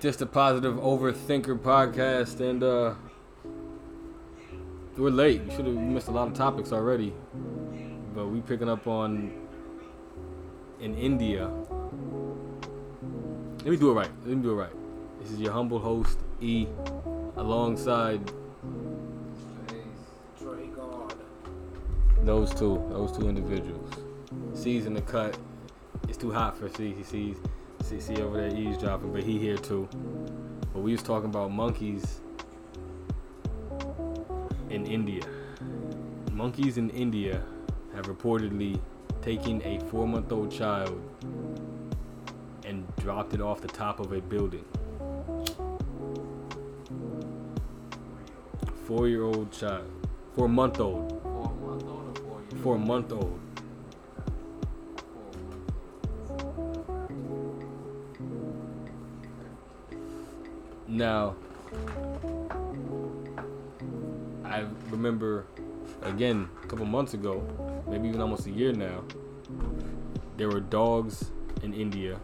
[0.00, 2.94] Just a positive overthinker podcast, and uh,
[4.96, 5.42] we're late.
[5.42, 7.12] We should have missed a lot of topics already,
[8.14, 9.32] but we picking up on
[10.80, 11.50] in India.
[13.58, 14.10] Let me do it right.
[14.24, 14.72] Let me do it right.
[15.20, 16.68] This is your humble host E,
[17.36, 18.20] alongside
[22.22, 23.90] those two, those two individuals.
[24.54, 25.36] C's in the cut.
[26.08, 26.92] It's too hot for C.
[26.92, 27.38] He sees
[27.86, 29.88] see, see over there eavesdropping, but he here too.
[30.72, 32.20] But we was talking about monkeys
[34.70, 35.22] in India.
[36.32, 37.44] Monkeys in India
[37.94, 38.80] have reportedly
[39.22, 41.00] taken a four-month-old child
[42.64, 44.64] and dropped it off the top of a building.
[48.86, 49.88] Four-year-old child,
[50.34, 51.22] four-month-old,
[52.62, 53.40] four-month-old.
[60.96, 61.36] Now,
[64.46, 65.44] I remember
[66.00, 67.46] again a couple months ago,
[67.86, 69.04] maybe even almost a year now,
[70.38, 72.18] there were dogs in India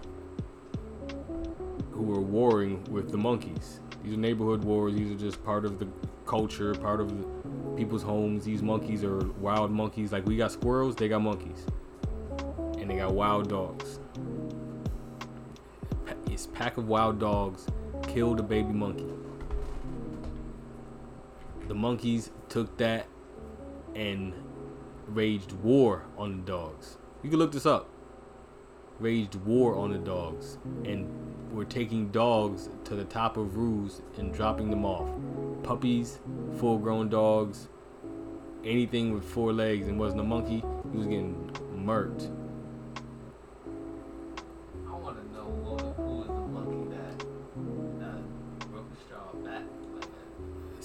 [1.90, 3.80] who were warring with the monkeys.
[4.02, 4.94] These are neighborhood wars.
[4.94, 5.86] These are just part of the
[6.24, 7.12] culture, part of
[7.76, 8.42] people's homes.
[8.42, 10.12] These monkeys are wild monkeys.
[10.12, 11.66] Like we got squirrels, they got monkeys,
[12.78, 14.00] and they got wild dogs.
[16.24, 17.66] This pack of wild dogs
[18.06, 19.12] killed a baby monkey.
[21.68, 23.06] The monkeys took that
[23.94, 24.34] and
[25.08, 26.98] waged war on the dogs.
[27.22, 27.88] You can look this up.
[29.00, 31.08] Waged war on the dogs and
[31.52, 35.10] were taking dogs to the top of roofs and dropping them off.
[35.62, 36.18] Puppies,
[36.58, 37.68] full grown dogs,
[38.64, 42.30] anything with four legs and wasn't a monkey, he was getting murked.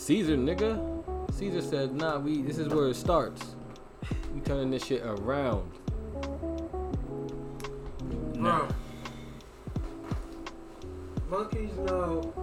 [0.07, 0.79] Caesar, nigga.
[1.33, 3.55] Caesar said, nah, we this is where it starts.
[4.33, 5.69] We turning this shit around.
[8.35, 8.69] Nah.
[11.29, 12.33] Monkeys know.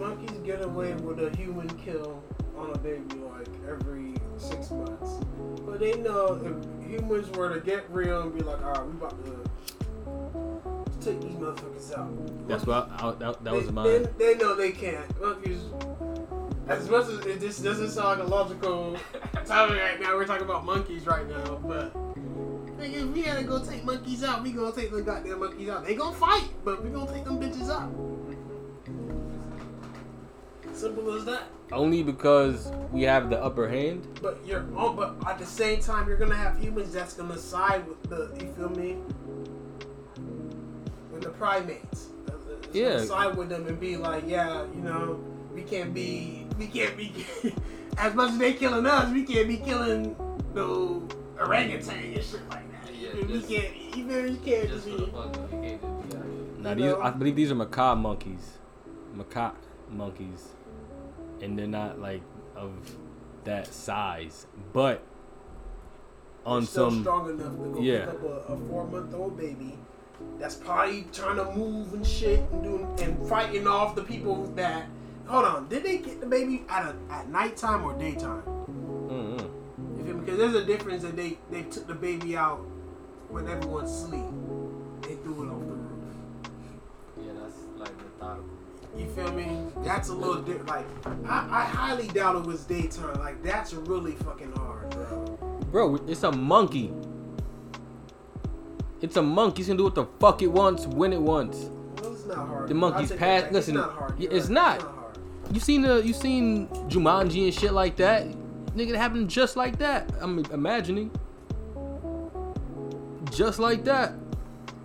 [0.00, 2.24] Monkeys get away with a human kill
[2.58, 5.24] on a baby like every six months.
[5.64, 8.92] But they know if humans were to get real and be like, all right, we
[8.94, 12.48] about to take these motherfuckers out.
[12.48, 14.08] That's what I, I, that, that was they, mine.
[14.18, 15.20] They, they know they can't.
[15.20, 15.60] Monkeys.
[16.68, 18.96] As much as it just doesn't sound like a logical
[19.44, 21.94] topic right now, we're talking about monkeys right now, but.
[22.76, 25.68] Nigga, if we had to go take monkeys out, we gonna take the goddamn monkeys
[25.70, 25.84] out.
[25.86, 27.90] They gonna fight, but we gonna take them bitches out.
[30.74, 31.44] Simple as that.
[31.72, 34.06] Only because we have the upper hand.
[34.20, 37.86] But you're oh, but at the same time, you're gonna have humans that's gonna side
[37.88, 38.30] with the.
[38.44, 38.96] You feel me?
[41.10, 42.08] With the primates.
[42.26, 43.02] That's- that's Yeah.
[43.04, 45.18] Side with them and be like, yeah, you know,
[45.56, 47.12] we can't be, we can't be,
[47.98, 50.14] as much as they killing us, we can't be killing
[50.54, 51.08] no
[51.40, 52.94] orangutan and shit like that.
[52.94, 55.12] Yeah, we just- can't, even you can't Just just for the be.
[55.12, 56.62] fuck of it, you can't just be.
[56.62, 57.00] Now these, know?
[57.00, 58.58] I believe these are macaque monkeys,
[59.16, 59.54] macaque
[59.90, 60.48] monkeys,
[61.40, 62.20] and they're not like
[62.54, 62.72] of
[63.44, 64.46] that size.
[64.74, 65.02] But
[66.44, 68.06] on still some, strong enough to go yeah.
[68.06, 69.78] pick up a, a four month old baby
[70.38, 74.86] that's probably trying to move and shit and doing and fighting off the people that
[75.26, 79.50] hold on did they get the baby at a, at nighttime or daytime mm
[79.98, 82.58] you feel me because there's a difference that they they took the baby out
[83.28, 84.24] when everyone's asleep
[85.02, 86.02] they threw it off the roof
[87.20, 88.44] Yeah, that's like methodical.
[88.96, 93.18] you feel me that's a little different like I, I highly doubt it was daytime
[93.20, 95.38] like that's really fucking hard bro
[95.70, 96.92] bro, it's a monkey.
[99.02, 99.60] It's a monkey.
[99.60, 101.58] It's gonna do what the fuck it wants when it wants.
[102.00, 104.10] well, it's not hard The monkey's past- listen, it's not hard.
[104.12, 104.80] y- You're it's not.
[105.52, 108.26] You seen the you seen Jumanji and shit like that?
[108.74, 110.10] Nigga, it happened just like that.
[110.20, 111.10] I'm imagining.
[113.30, 114.14] Just like that.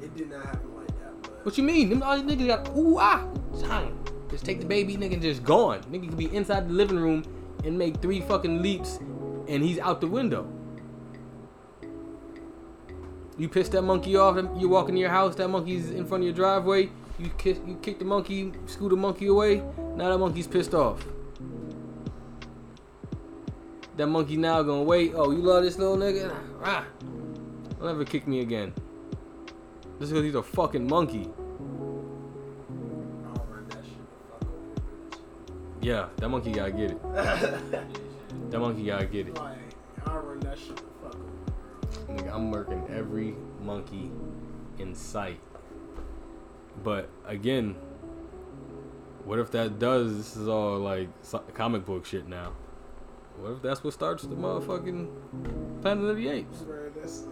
[0.01, 1.89] It did not happen like that, but What you mean?
[1.89, 3.27] Them all these niggas got ooh ah.
[3.61, 3.97] Time.
[4.29, 5.81] Just take the baby, nigga, and just gone.
[5.91, 7.23] Nigga could be inside the living room
[7.65, 8.97] and make three fucking leaps,
[9.47, 10.47] and he's out the window.
[13.37, 14.37] You piss that monkey off.
[14.57, 16.91] You walk into your house, that monkey's in front of your driveway.
[17.19, 19.63] You kick, you kick the monkey, scoot the monkey away.
[19.95, 21.05] Now that monkey's pissed off.
[23.97, 25.13] That monkey now gonna wait.
[25.15, 26.33] Oh, you love this little nigga?
[26.63, 26.85] Ah,
[27.79, 28.73] don't ever kick me again.
[29.99, 31.29] Just because he's a fucking monkey.
[35.81, 37.01] Yeah, that monkey gotta get it.
[38.49, 39.39] That monkey gotta get it.
[42.09, 44.11] I'm murking every monkey
[44.79, 45.39] in sight.
[46.83, 47.75] But again,
[49.25, 50.17] what if that does?
[50.17, 51.09] This is all like
[51.53, 52.53] comic book shit now.
[53.39, 56.59] What if that's what starts the motherfucking Planet of the Apes?
[56.59, 57.23] Bro, that's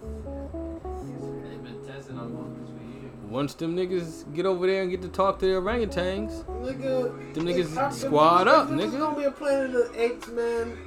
[0.00, 3.12] They've been testing on monkeys for years.
[3.28, 7.34] Once them niggas get over there and get to talk to the orangutans, nigga.
[7.34, 8.86] Them niggas if I- if squad up, nigga.
[8.86, 10.78] is gonna be a Planet of the Apes, man.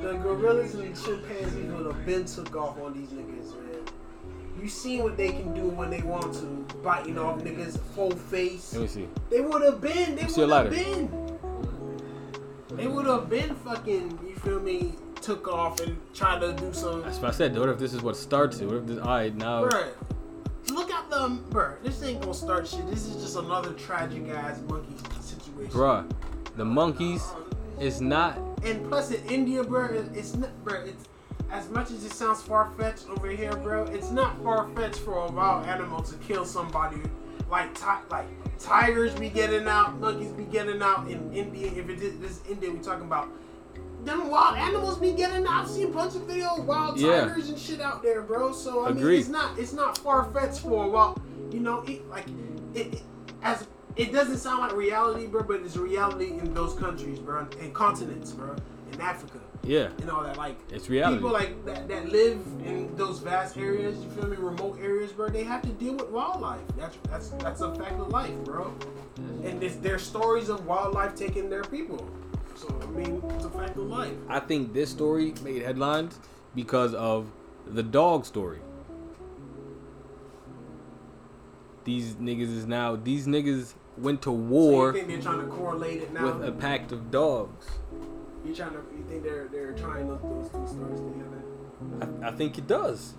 [0.00, 3.37] The gorillas and the chimpanzees would have been took off on these niggas.
[4.60, 8.72] You seen what they can do when they want to, biting off niggas' whole face.
[8.72, 9.08] let me see.
[9.30, 10.16] They would have been.
[10.16, 11.38] They See would have been.
[12.72, 14.18] They would have been fucking.
[14.26, 14.94] You feel me?
[15.20, 17.02] Took off and tried to do some.
[17.02, 17.56] That's what I said.
[17.58, 18.66] What if this is what starts it?
[18.66, 18.98] What if this?
[18.98, 19.64] All right, now.
[19.64, 19.88] Bruh,
[20.70, 21.80] look at them, bruh.
[21.82, 22.88] This ain't gonna start shit.
[22.88, 25.72] This is just another tragic ass monkey situation.
[25.72, 26.08] Bruh,
[26.56, 27.80] the monkeys uh-huh.
[27.80, 28.38] is not.
[28.64, 30.82] And plus in India, bro, it's not, bro.
[30.82, 31.04] It's
[31.50, 33.84] as much as it sounds far fetched over here, bro.
[33.84, 37.00] It's not far fetched for a wild animal to kill somebody.
[37.50, 38.26] Like ti- like
[38.58, 41.68] tigers be getting out, monkeys be getting out in India.
[41.74, 43.30] If it is this India we talking about,
[44.04, 45.64] them wild animals be getting out.
[45.64, 47.24] I've seen a bunch of videos, wild Yeah.
[47.26, 48.52] tigers and shit out there, bro.
[48.52, 51.20] So I mean, it's not it's not far fetched for a wild.
[51.50, 52.26] You know, it, like
[52.74, 53.02] it, it
[53.42, 57.72] as it doesn't sound like reality, bro, but it's reality in those countries, bro, and
[57.74, 58.54] continents, bro,
[58.92, 60.38] in Africa Yeah, and all that.
[60.38, 61.18] Like it's reality.
[61.18, 65.28] people like that, that live in those vast areas, you feel me, remote areas, bro.
[65.28, 66.62] They have to deal with wildlife.
[66.78, 68.72] That's that's that's a fact of life, bro.
[69.44, 72.08] And it's their stories of wildlife taking their people.
[72.56, 74.14] So I mean, it's a fact of life.
[74.28, 76.18] I think this story made headlines
[76.54, 77.26] because of
[77.66, 78.60] the dog story.
[81.84, 82.96] These niggas is now.
[82.96, 86.24] These niggas went to So war you think they're trying to correlate it now?
[86.24, 87.66] with a pack of dogs.
[88.48, 92.22] You trying to you think they're they're trying those, those two stories together?
[92.22, 93.14] I, I think it does.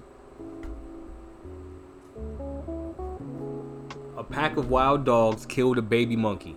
[4.18, 6.56] A pack of wild dogs killed a baby monkey.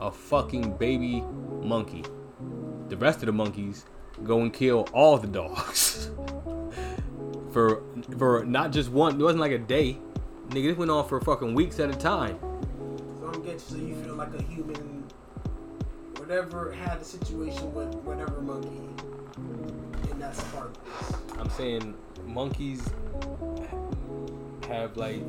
[0.00, 1.22] A fucking baby
[1.62, 2.04] monkey.
[2.88, 3.84] The rest of the monkeys
[4.24, 6.10] go and kill all the dogs.
[7.52, 7.82] for
[8.18, 9.98] for not just one, it wasn't like a day.
[10.48, 12.38] Nigga, this went on for fucking weeks at a time.
[13.20, 14.97] So I'm getting so you feel like a human,
[16.28, 18.82] whatever had a situation with whatever monkey,
[20.10, 21.38] and that's part of this.
[21.38, 21.94] I'm saying
[22.26, 22.82] monkeys
[24.68, 25.22] have like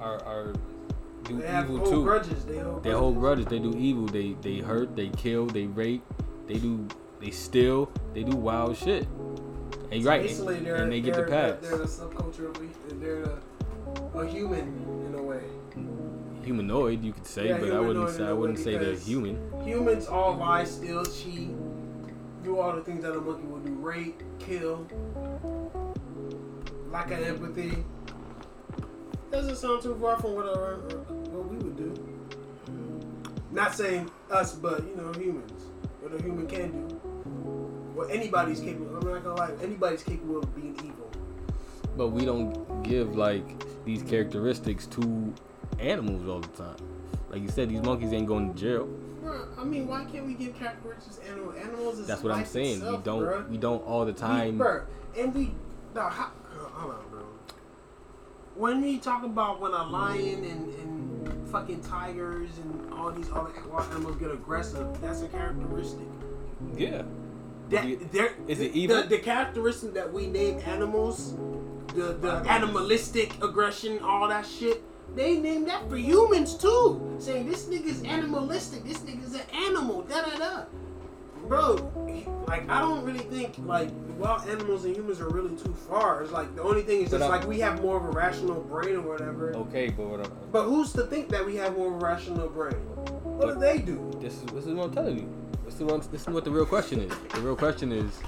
[0.00, 0.54] are are
[1.24, 2.04] do They evil too.
[2.04, 2.46] grudges.
[2.46, 3.44] They hold They hold grudges.
[3.46, 4.06] They do evil.
[4.06, 4.96] They they hurt.
[4.96, 5.46] They kill.
[5.46, 6.02] They rape.
[6.46, 6.88] They do.
[7.20, 7.92] They steal.
[8.14, 9.06] They do wild shit.
[9.90, 10.22] And you're right.
[10.22, 11.52] Basically, they're, and they get the they're.
[11.60, 15.42] They're the subculture of they're a, a human in a way.
[16.48, 19.36] Humanoid, you could say, Yeah, but I wouldn't say I wouldn't say they're human.
[19.64, 21.50] Humans all lie, steal, cheat,
[22.42, 24.86] do all the things that a monkey would do: rape, kill,
[26.90, 27.84] lack of empathy.
[29.30, 30.76] Doesn't sound too far from what our,
[31.28, 31.92] what we would do.
[33.50, 35.64] Not saying us, but you know, humans.
[36.00, 36.94] What a human can do.
[37.92, 38.96] What anybody's capable.
[38.96, 39.52] I'm not gonna lie.
[39.62, 41.10] Anybody's capable of being evil.
[41.94, 43.44] But we don't give like
[43.84, 45.34] these characteristics to
[45.78, 46.76] animals all the time.
[47.30, 48.88] Like you said, these monkeys ain't going to jail.
[49.58, 52.06] I mean, why can't we give characteristics animal animals?
[52.06, 52.76] That's what I'm saying.
[52.76, 53.50] itself, we don't.
[53.50, 54.58] We don't all the time.
[54.58, 55.52] We, and we,
[55.94, 56.30] no, how,
[56.72, 57.22] hold on, bro.
[58.54, 63.50] When we talk about when a lion and, and fucking tigers and all these other
[63.70, 66.06] wild animals get aggressive, that's a characteristic.
[66.76, 67.02] Yeah.
[67.68, 69.02] That Is it- there is it the- evil?
[69.02, 71.34] The, the characteristic that we name animals,
[71.94, 74.82] the the animalistic aggression, all that shit.
[75.18, 78.84] They named that for humans too, saying this nigga's animalistic.
[78.84, 80.02] This nigga's an animal.
[80.02, 80.62] Da da da.
[81.48, 81.90] Bro,
[82.46, 86.22] like I don't really think like wild animals and humans are really too far.
[86.22, 88.94] It's like the only thing is just like we have more of a rational brain
[88.94, 89.56] or whatever.
[89.56, 92.48] Okay, but what I'm, But who's to think that we have more of a rational
[92.48, 92.76] brain?
[93.24, 94.12] What do they do?
[94.20, 95.28] this is this is what I'm telling you.
[95.64, 97.12] This is what, this is what the real question is.
[97.34, 98.20] The real question is,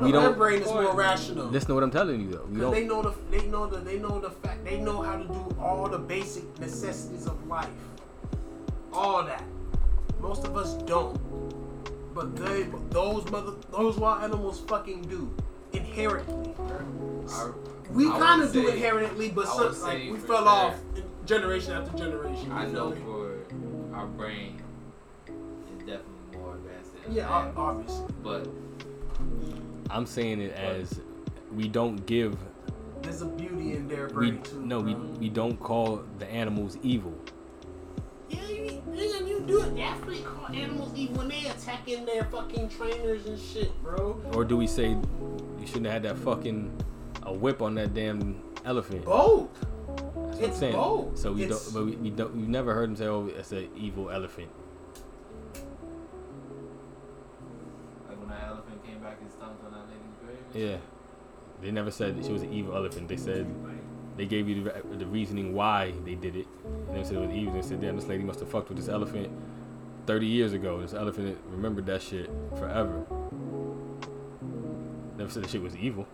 [0.00, 1.46] We know don't- brain is more rational.
[1.46, 2.46] listen to what I'm telling you though.
[2.50, 3.02] We Cause they don't.
[3.04, 5.88] know the they know the they know the fact they know how to do all
[5.88, 7.68] the basic necessities of life.
[8.92, 9.44] All that.
[10.20, 11.18] Most of us don't.
[12.14, 15.30] But they those mother those wild animals fucking do.
[15.72, 16.52] Inherently.
[16.54, 17.30] bruh.
[17.32, 17.50] I,
[17.92, 20.48] We kind of do say- inherently, but some, like we fell sure.
[20.48, 20.74] off
[21.26, 22.50] generation after generation.
[22.52, 23.38] I feel know for
[23.94, 24.60] our brain
[25.26, 27.32] is definitely more advanced than Yeah, that.
[27.32, 28.06] ob- obviously.
[28.22, 28.48] but
[29.92, 31.00] I'm saying it as
[31.54, 32.36] we don't give
[33.02, 34.62] There's a beauty in their we brain too.
[34.64, 35.02] no we, bro.
[35.20, 37.14] we don't call the animals evil.
[38.30, 39.76] Yeah, you, nigga, you do it.
[39.76, 44.20] Definitely call animals evil when they attacking their fucking trainers and shit, bro.
[44.32, 46.72] Or do we say you shouldn't have had that fucking
[47.24, 49.04] a whip on that damn elephant?
[49.04, 49.50] Both.
[49.60, 50.72] That's what I'm it's saying.
[50.72, 51.18] both.
[51.18, 52.34] So we It's- don't, but we, we don't.
[52.34, 54.48] We've never heard him say, "Oh, it's an evil elephant."
[60.54, 60.76] Yeah,
[61.62, 63.08] they never said that she was an evil elephant.
[63.08, 63.46] They said
[64.16, 66.46] they gave you the, the reasoning why they did it,
[66.88, 67.54] and they said it was evil.
[67.54, 69.30] They said, "Damn, this lady must have fucked with this elephant
[70.06, 70.80] 30 years ago.
[70.80, 73.06] This elephant remembered that shit forever."
[75.16, 76.06] Never said the shit was evil.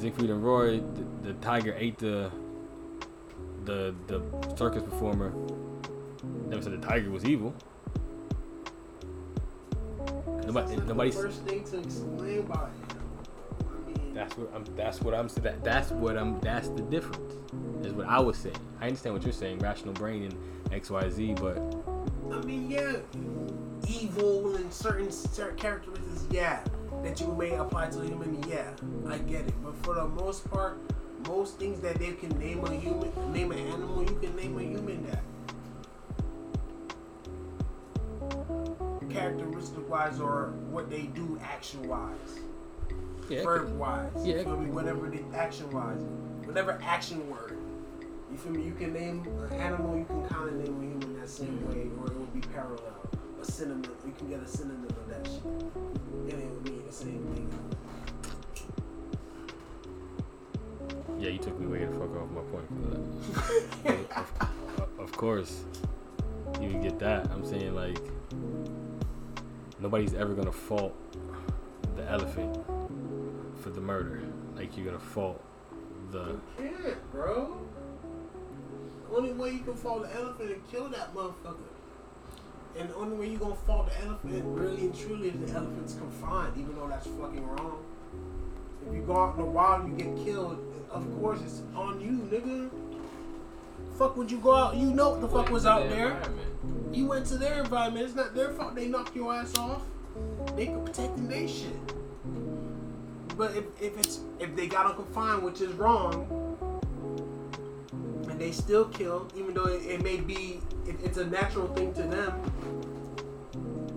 [0.00, 2.30] Siegfried and Roy, the, the tiger ate the
[3.64, 4.22] the the
[4.56, 5.32] circus performer.
[6.48, 7.54] Never said the tiger was evil.
[10.46, 11.16] Nobody, That's nobody's.
[11.16, 12.96] the first thing to explain about it.
[13.66, 14.64] I mean, That's what I'm.
[14.76, 15.28] That's what I'm.
[15.28, 16.40] That, that's what I'm.
[16.40, 17.34] That's the difference.
[17.86, 18.56] Is what I was saying.
[18.80, 21.58] I understand what you're saying, rational brain and X, Y, Z, but
[22.32, 22.96] I mean, yeah,
[23.86, 26.62] evil and certain certain characteristics, yeah,
[27.02, 28.70] that you may apply to a human, yeah,
[29.08, 29.54] I get it.
[29.62, 30.78] But for the most part,
[31.28, 34.62] most things that they can name a human, name an animal, you can name a
[34.62, 35.22] human that.
[39.38, 42.38] Characteristic wise, or what they do action wise,
[43.28, 44.36] yeah, verb wise, Yeah.
[44.36, 44.70] you feel me?
[44.70, 46.00] Whatever the action wise,
[46.44, 47.56] whatever action word.
[48.30, 48.62] You feel me?
[48.64, 51.90] You can name an animal, you can kind of name a human that same way,
[52.00, 52.94] or it will be parallel.
[53.40, 56.92] A synonym, you can get a synonym of that shit, and it will mean the
[56.92, 57.50] same thing.
[61.18, 62.68] yeah, you took me way the fuck off my point.
[63.82, 64.18] for
[64.82, 65.62] of, of course,
[66.60, 67.30] you can get that.
[67.30, 67.98] I'm saying like
[69.84, 70.94] nobody's ever gonna fault
[71.94, 72.58] the elephant
[73.60, 74.22] for the murder.
[74.56, 75.44] Like you're gonna fault
[76.10, 76.40] the.
[76.58, 77.58] You can't, bro.
[79.10, 81.68] The only way you can fault the elephant and kill that motherfucker.
[82.78, 85.92] And the only way you're gonna fault the elephant really and truly is the elephant's
[85.92, 87.84] confined, even though that's fucking wrong.
[88.88, 92.00] If you go out in the wild and you get killed, of course it's on
[92.00, 92.70] you, nigga.
[93.98, 94.76] Fuck would you go out?
[94.76, 96.20] You know what the fuck was out there.
[96.92, 98.06] You went to their environment.
[98.06, 99.82] It's not their fault they knocked your ass off.
[100.56, 101.76] They could protect their shit.
[103.36, 106.26] But if, if it's if they got them confined, which is wrong,
[108.28, 111.92] and they still kill, even though it, it may be it, it's a natural thing
[111.94, 112.42] to them,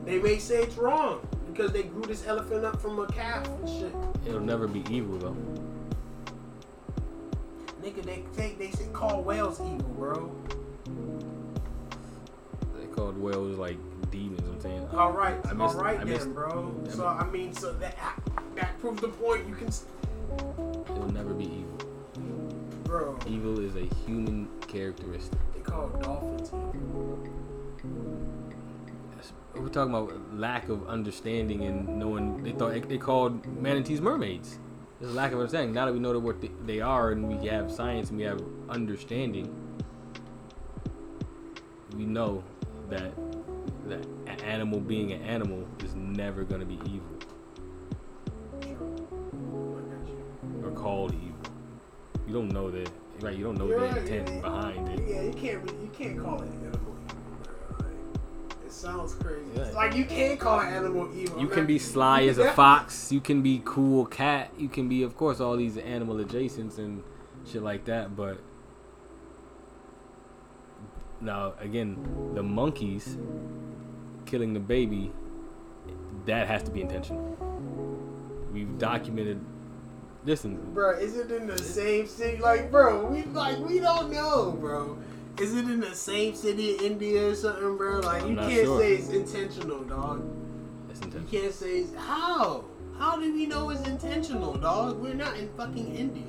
[0.06, 3.70] they may say it's wrong because they grew this elephant up from a calf and
[3.70, 3.94] shit.
[4.28, 5.67] It'll never be evil though.
[7.88, 10.36] Nigga, they take they call whales evil, bro.
[12.78, 13.78] They called whales like
[14.12, 14.42] demons.
[14.46, 14.86] I'm saying.
[14.92, 16.76] All right, I all missed- right I then, missed- bro.
[16.86, 17.98] I So I mean, so that
[18.56, 19.48] that proves the point.
[19.48, 21.78] You can, It'll never be evil.
[22.84, 23.18] bro.
[23.26, 25.40] Evil is a human characteristic.
[25.54, 27.20] They call dolphins evil.
[29.56, 32.44] We're talking about lack of understanding and knowing.
[32.44, 34.60] They thought they called manatees mermaids.
[35.00, 35.74] There's a lack of understanding.
[35.74, 39.54] Now that we know what they- are and we have science and we have understanding,
[41.96, 42.44] we know
[42.90, 43.12] that
[43.88, 47.06] that an animal being an animal is never going to be evil
[50.64, 51.38] or called evil.
[52.28, 52.90] You don't know that,
[53.22, 53.36] right?
[53.38, 54.42] You don't know You're the intent yeah.
[54.42, 55.08] behind it.
[55.08, 56.50] Yeah, you can't you can't call it
[58.78, 59.42] sounds crazy.
[59.56, 59.70] Yeah.
[59.72, 61.38] Like you can't call an animal evil.
[61.40, 63.12] You I'm can not- be sly as a fox.
[63.12, 64.52] You can be cool cat.
[64.58, 67.04] You can be, of course, all these animal adjacents and
[67.46, 68.16] shit like that.
[68.16, 68.40] But
[71.20, 73.18] now, again, the monkeys
[74.26, 75.12] killing the baby,
[76.26, 77.24] that has to be intentional.
[78.52, 79.40] We've documented.
[80.26, 82.38] Listen, Bro, is it in the same city?
[82.38, 84.98] Like, bro, we like we don't know, bro.
[85.40, 88.00] Is it in the same city, in India or something, bro?
[88.00, 88.80] Like, I'm you can't sure.
[88.80, 90.24] say it's intentional, dog.
[90.90, 92.66] it's You can't say it's, how.
[92.98, 95.00] How do we know it's intentional, dog?
[95.00, 96.24] We're not in fucking India.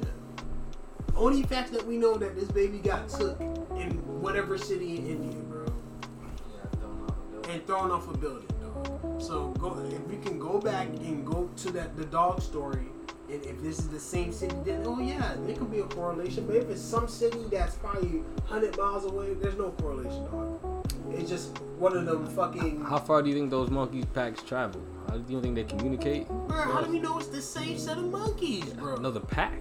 [1.17, 5.41] Only fact that we know that this baby got took in whatever city in India,
[5.41, 7.15] bro, Yeah, don't know.
[7.33, 9.23] Don't and thrown off a building, dog.
[9.23, 12.89] So go if we can go back and go to that the dog story,
[13.31, 16.47] and if this is the same city, then oh yeah, there could be a correlation.
[16.47, 20.87] But if it's some city that's probably hundred miles away, there's no correlation, dog.
[21.11, 22.85] It's just one of them fucking.
[22.85, 24.81] How far do you think those monkey packs travel?
[25.09, 26.29] How do you think they communicate?
[26.29, 28.97] Bro, how do we know it's the same set of monkeys, bro?
[28.97, 29.59] Another pack.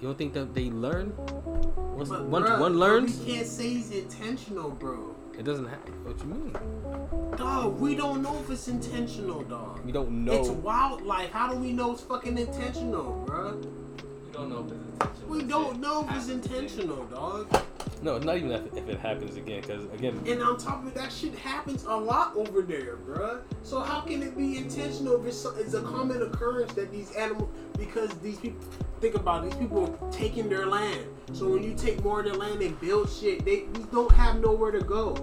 [0.00, 1.12] You don't think that they learn?
[1.16, 5.14] Once, But, once bruh, one learns, We can't say he's intentional, bro.
[5.42, 5.92] It doesn't happen.
[6.04, 7.36] What you mean?
[7.36, 9.84] Dog, we don't know if it's intentional, dog.
[9.84, 10.34] We don't know.
[10.34, 11.32] It's wildlife.
[11.32, 13.56] How do we know it's fucking intentional, bro?
[13.56, 15.28] We don't know if it's intentional.
[15.30, 17.64] We don't know if it's intentional, dog.
[18.02, 19.62] No, not even if, if it happens again.
[19.62, 23.40] Because again, And on top of it, that shit happens a lot over there, bruh.
[23.64, 27.10] So how can it be intentional if it's, so- it's a common occurrence that these
[27.16, 27.50] animals,
[27.86, 28.60] because these people,
[29.00, 31.06] think about it, these people are taking their land.
[31.32, 34.40] So when you take more of their land and build shit, they we don't have
[34.40, 35.14] nowhere to go.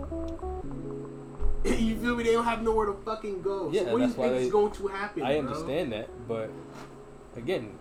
[1.63, 2.23] you feel me?
[2.23, 3.69] They don't have nowhere to fucking go.
[3.71, 5.23] Yeah, so what do you think is going to happen?
[5.23, 5.47] I bro?
[5.47, 6.51] understand that, but
[7.35, 7.71] again,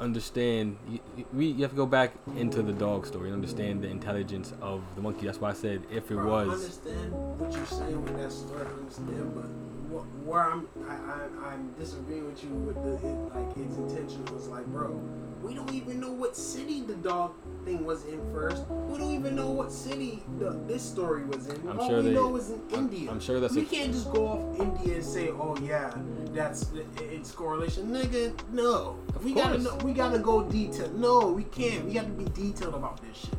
[0.00, 1.00] understand you,
[1.32, 4.82] we you have to go back into the dog story and understand the intelligence of
[4.94, 5.26] the monkey.
[5.26, 8.32] That's why I said if it Bro, I was understand what you're saying with that
[8.32, 8.66] story.
[8.66, 13.56] I understand, but where I'm, I, I, I'm disagreeing with you with the it, like
[13.56, 15.00] it's intention was like, bro,
[15.42, 17.32] we don't even know what city the dog
[17.64, 18.64] thing was in first.
[18.68, 21.66] We don't even know what city the, this story was in.
[21.68, 23.10] I'm All sure we they- know is in I'm- India.
[23.10, 25.94] I'm sure that's we a- can't just go off India and say, oh yeah,
[26.32, 28.32] that's it's correlation, nigga.
[28.52, 30.94] No, we gotta know, we gotta go detailed.
[30.98, 31.84] No, we can't.
[31.86, 33.30] We gotta be detailed about this shit.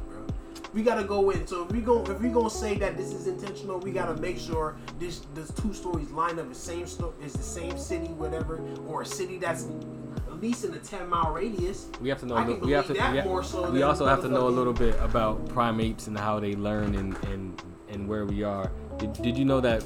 [0.73, 1.47] We gotta go in.
[1.47, 4.37] So if we go, if we gonna say that this is intentional, we gotta make
[4.37, 6.49] sure this this two stories line up.
[6.49, 9.67] The same sto- is the same city, whatever, or a city that's
[10.27, 11.87] at least in a ten mile radius.
[12.01, 12.35] we have to know.
[12.35, 12.93] I a can we have to.
[12.93, 16.17] that we, more so we also have to know a little bit about primates and
[16.17, 18.71] how they learn and and and where we are.
[18.97, 19.83] Did, did you know that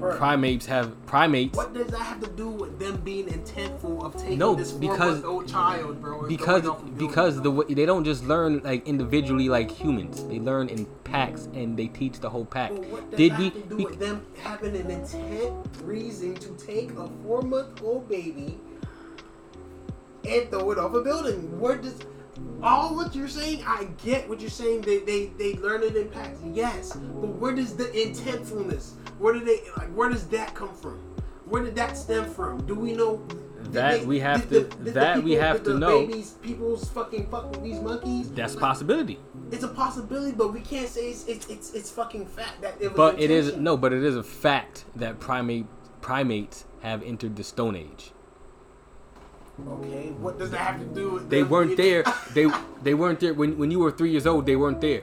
[0.00, 1.54] Bro, primates have primates?
[1.56, 5.22] What does that have to do with them being intentful of taking No, this because-
[5.24, 6.26] old child, bro?
[6.26, 9.50] because going off and doing because it, the way they don't just learn like individually
[9.50, 10.24] like humans.
[10.24, 12.70] They learn in packs and they teach the whole pack.
[12.70, 13.44] But what does Did that we?
[13.44, 15.54] have to do we with them having an intent
[15.84, 18.58] reason to take a four month old baby
[20.26, 21.60] and throw it off a building?
[21.60, 21.98] Where does
[22.62, 23.64] all what you're saying?
[23.66, 24.82] I get what you're saying.
[24.82, 26.38] They they they learn it in packs.
[26.52, 28.92] Yes, but where does the intentfulness?
[29.18, 29.88] Where do they like?
[29.94, 30.98] Where does that come from?
[31.46, 32.64] Where did that stem from?
[32.66, 33.16] Do we know?
[33.62, 36.06] did That we have did to- did that we have to know.
[36.06, 38.30] Babies, people's fucking fuck with these monkeys.
[38.32, 39.18] that's a Like, possibility.
[39.50, 42.88] It's a possibility, but we can't say it's it's it's, it's fucking fact that it
[42.88, 42.96] was.
[42.96, 45.66] But it is no, but it is a fact that primate
[46.00, 48.12] primates have entered the Stone Age.
[49.68, 52.14] Okay, what does that have to do with They weren't being- there.
[52.34, 52.46] They
[52.82, 54.46] they weren't there when when you were three years old.
[54.46, 55.02] They weren't there.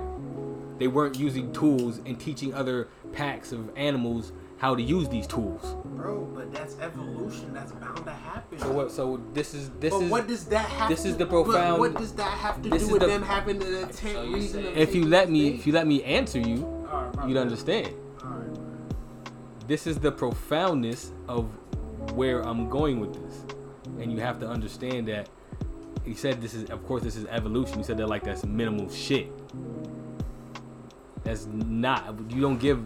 [0.79, 5.75] They weren't using tools and teaching other packs of animals how to use these tools.
[5.85, 7.53] Bro, but that's evolution.
[7.53, 8.59] That's bound to happen.
[8.59, 8.91] So what?
[8.91, 10.89] So this is this but is what does that have?
[10.89, 13.07] this to, is the but profound- What does that have to this do with the-
[13.07, 14.63] them having an intent, So you reason?
[14.63, 16.65] say- if you let me this if you let me answer you, thing?
[16.65, 17.89] Alright, my you'd understand.
[18.23, 18.63] Alright, bro.
[19.67, 21.45] This is the profoundness of
[22.13, 23.43] where I'm going with this,
[23.99, 25.29] and you have to understand that.
[26.03, 27.77] He said this is, of course, this is evolution.
[27.77, 29.29] He said that like that's minimal shit.
[31.23, 32.15] That's not.
[32.29, 32.79] You don't give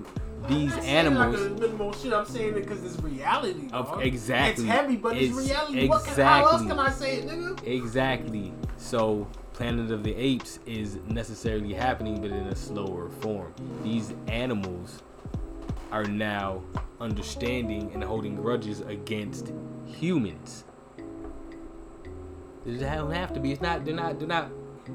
[0.48, 1.42] these I'm not animals.
[1.42, 2.14] Like minimal shit.
[2.14, 3.70] I'm saying it because it's reality.
[3.72, 4.64] Of- exactly.
[4.64, 5.88] It's heavy, but it's, It's- reality.
[5.88, 7.64] What can, how else can I say it, nigga?
[7.68, 8.54] Exactly.
[8.78, 13.54] So, Planet of the Apes is necessarily happening, but in a slower form.
[13.84, 15.04] These animals
[15.92, 16.64] are now
[17.00, 19.52] understanding and holding grudges against
[19.86, 20.64] humans.
[22.66, 23.52] They don't have to be.
[23.52, 23.86] It's not.
[23.86, 24.20] They're not.
[24.20, 24.50] They're not.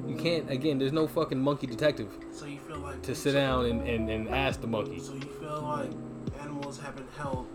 [0.07, 0.51] You can't.
[0.51, 4.11] Again, there's no fucking monkey detective So you feel like to sit down and, and,
[4.11, 4.99] and ask the monkey.
[5.01, 5.91] So you feel like
[6.41, 7.47] animals haven't held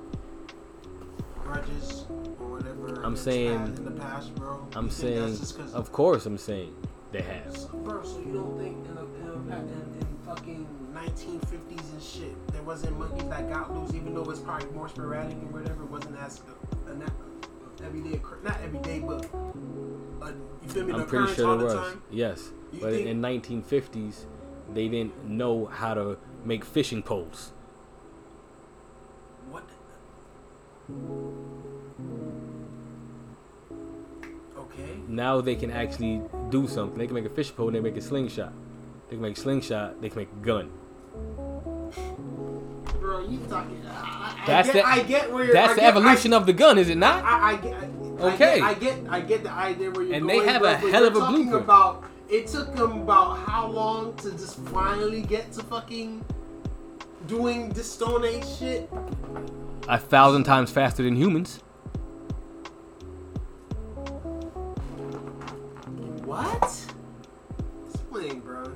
[1.43, 2.06] grudges
[2.39, 4.65] or whatever I'm saying- in the past, bro.
[4.76, 6.74] I'm You saying, that's just 'cause- of course, I'm saying
[7.12, 7.56] they have.
[7.56, 8.04] So, bro.
[8.04, 9.69] So you don't think in, the, in, in,
[10.00, 14.69] in fucking 1950s and shit, there wasn't monkeys that got loose, even though it's probably
[14.71, 15.84] more sporadic and whatever.
[15.84, 16.41] It wasn't as
[16.88, 17.12] a, a, a,
[17.84, 19.25] everyday, not every day, but
[20.21, 20.31] uh,
[20.63, 20.93] you feel me?
[20.93, 21.73] I'm pretty sure was.
[21.73, 22.01] time.
[22.12, 24.25] Yes, You but think- in 1950s,
[24.73, 27.51] they didn't know how to make fishing poles.
[29.49, 29.63] What?
[34.57, 34.97] Okay.
[35.07, 36.97] Now they can actually do something.
[36.97, 38.53] They can make a fishing pole and they make a slingshot.
[39.10, 40.01] They can make a slingshot.
[40.01, 40.71] They can make a gun.
[43.01, 43.81] Bro, you talking?
[43.83, 46.33] Uh, I, I, That's I get, the I get where you're, that's I the evolution
[46.33, 47.23] of the gun, is it not?
[47.25, 47.73] I, I get.
[48.21, 48.61] Okay.
[48.61, 49.09] I get, I get.
[49.09, 50.21] I get the idea where you're going.
[50.21, 51.63] And they have but- a hell of a blueprint.
[51.63, 56.23] About it took them about how long to just finally get to fucking
[57.25, 58.87] doing this Stone Age shit.
[59.87, 61.59] A thousand times faster than humans.
[66.23, 66.85] What?
[67.89, 68.71] Explain, bro.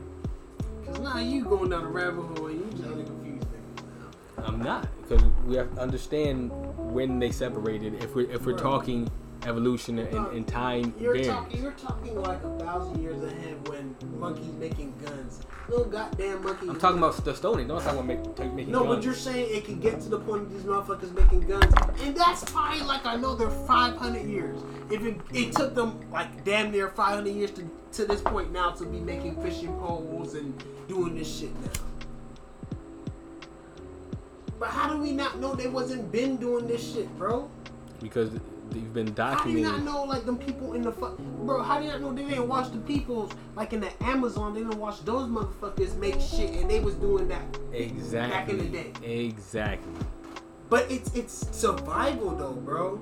[0.86, 2.65] Cause now you going down a rabbit hole and you
[4.46, 6.52] I'm not because we have to understand
[6.94, 8.02] when they separated.
[8.04, 8.62] If we're if we're Right.
[8.62, 9.10] talking
[9.44, 14.52] evolution and, and time You're talking, you're talking like a thousand years ahead when monkeys
[14.60, 15.40] making guns.
[15.70, 16.68] Little goddamn monkey.
[16.70, 17.68] I'm talking about the stoning.
[17.68, 18.96] Don't talk about make, take, making No, guns.
[18.96, 22.16] but you're saying it can get to the point of these motherfuckers making guns, and
[22.16, 24.60] that's probably like I know they're 500 years.
[24.90, 28.72] If it, it took them like damn near 500 years to to this point now
[28.72, 30.54] to be making fishing poles and
[30.88, 31.70] doing this shit now.
[34.66, 37.52] But how do we not know they wasn't been doing this shit, bro?
[38.02, 38.32] because
[38.72, 39.36] they've been documenting.
[39.36, 41.62] How do you not know like them people in the fuck, bro?
[41.62, 44.56] How do you not know they didn't watch the peoples like in the Amazon?
[44.56, 47.44] They didn't watch those motherfuckers make shit, and they was doing that.
[47.72, 48.32] Exactly.
[48.32, 49.28] Back in the day.
[49.28, 49.94] Exactly.
[50.68, 53.00] But it's it's survival though, bro.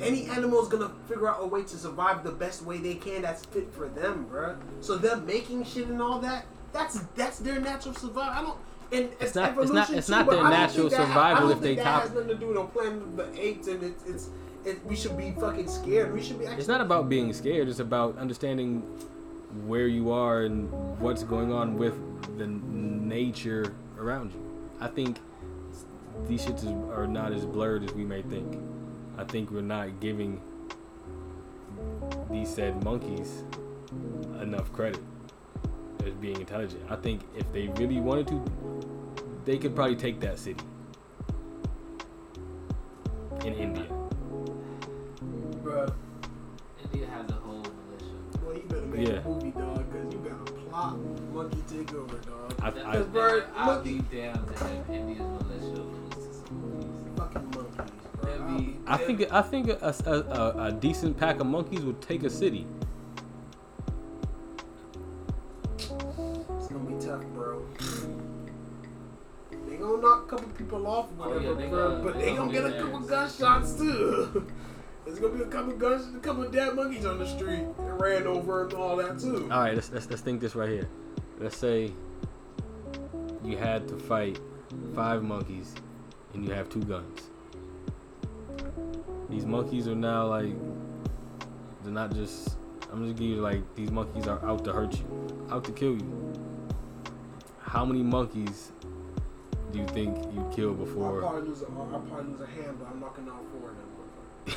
[0.00, 3.44] Any animal's gonna figure out a way to survive the best way they can that's
[3.44, 4.56] fit for them, bro.
[4.80, 8.32] So them making shit and all that, that's that's their natural survival.
[8.32, 8.58] I don't.
[8.92, 11.00] And It's not- it's not- evolution it's too, not but their I don't natural think
[11.00, 13.66] that survival if they that top- has nothing to do with planet of the apes,
[13.68, 14.30] and it's it's
[14.64, 16.12] it, we should be fucking scared.
[16.12, 16.44] We should be.
[16.46, 17.68] Actually, It's not about being scared.
[17.68, 18.82] It's about understanding
[19.66, 20.70] where you are and
[21.00, 21.94] what's going on with
[22.38, 24.40] the nature around you.
[24.80, 25.18] I think
[26.26, 28.58] these shits is, are not as blurred as we may think.
[29.18, 30.40] I think we're not giving
[32.30, 33.44] these said monkeys
[34.42, 35.00] enough credit
[36.06, 36.82] as being intelligent.
[36.88, 38.44] I think if they really wanted to,
[39.44, 40.64] they could probably take that city
[43.44, 43.86] in India.
[45.62, 45.86] bro.
[46.84, 48.38] India has a whole militia.
[48.44, 49.14] Boy, you better make Yeah.
[49.14, 50.96] a movie, dog, because you got a plot
[51.32, 52.54] monkey takeover, dog.
[52.62, 56.34] I, That- I, Cause, bro, I'll monkey- be down to have India's militia lose to
[56.34, 57.18] some monkeys.
[57.18, 58.32] Fucking monkeys, bro.
[58.32, 61.80] I'll be- be- I think I think a, a, a, a decent pack of monkeys
[61.84, 62.66] would take a city.
[70.76, 71.90] People off, or Oh, yeah, they bro.
[71.90, 74.46] gonna- but they they gonna gonna get a couple gunshots too.
[75.04, 78.26] There's gonna be a couple guns, a couple dead monkeys on the street that ran
[78.26, 79.48] over and all that too.
[79.52, 80.88] All right, let's, let's let's think this right here.
[81.38, 81.92] Let's say
[83.44, 84.40] you had to fight
[84.94, 85.74] five monkeys
[86.34, 87.30] and you have two guns.
[89.30, 90.54] These monkeys are now like
[91.82, 92.56] they're not just.
[92.92, 95.92] I'm just giving you like these monkeys are out to hurt you, out to kill
[95.94, 96.32] you.
[97.60, 98.75] How many monkeys do
[99.76, 101.20] you think you kill I'll before?
[101.20, 103.86] probably lose a, I'll probably lose a hand, but I'm knocking out four of them.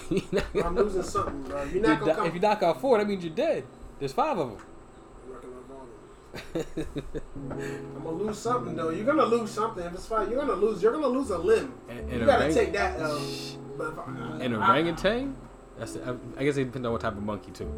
[0.10, 0.66] You're not motherfuckers.
[0.66, 1.64] I'm losing something, bro.
[1.64, 2.26] You're You not gonna come.
[2.28, 3.64] if you knock out four, that means you're dead.
[4.00, 4.58] There's five of them.
[5.26, 5.88] I'm knocking out all
[6.56, 7.94] of them.
[7.98, 8.90] I'm gonna lose something though.
[8.90, 9.84] You're gonna lose something.
[9.86, 10.82] If it's five, you're gonna lose.
[10.84, 11.74] You're gonna lose a limb.
[11.90, 13.00] And, You and gotta orang- take that.
[13.02, 13.22] Um,
[13.78, 15.36] but if I, An orangutan?
[15.78, 17.72] That's I, I guess it depends on what type of monkey too.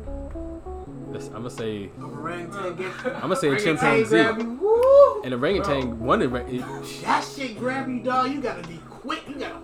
[1.11, 3.15] That's, I'm gonna say orangutan.
[3.15, 4.17] I'm gonna say a chimpanzee.
[4.19, 4.57] And you.
[4.61, 5.21] Woo!
[5.23, 6.63] An orangutan, one orang-
[7.03, 8.31] That shit grab you, dog.
[8.31, 9.27] You gotta be quick.
[9.27, 9.57] You gotta.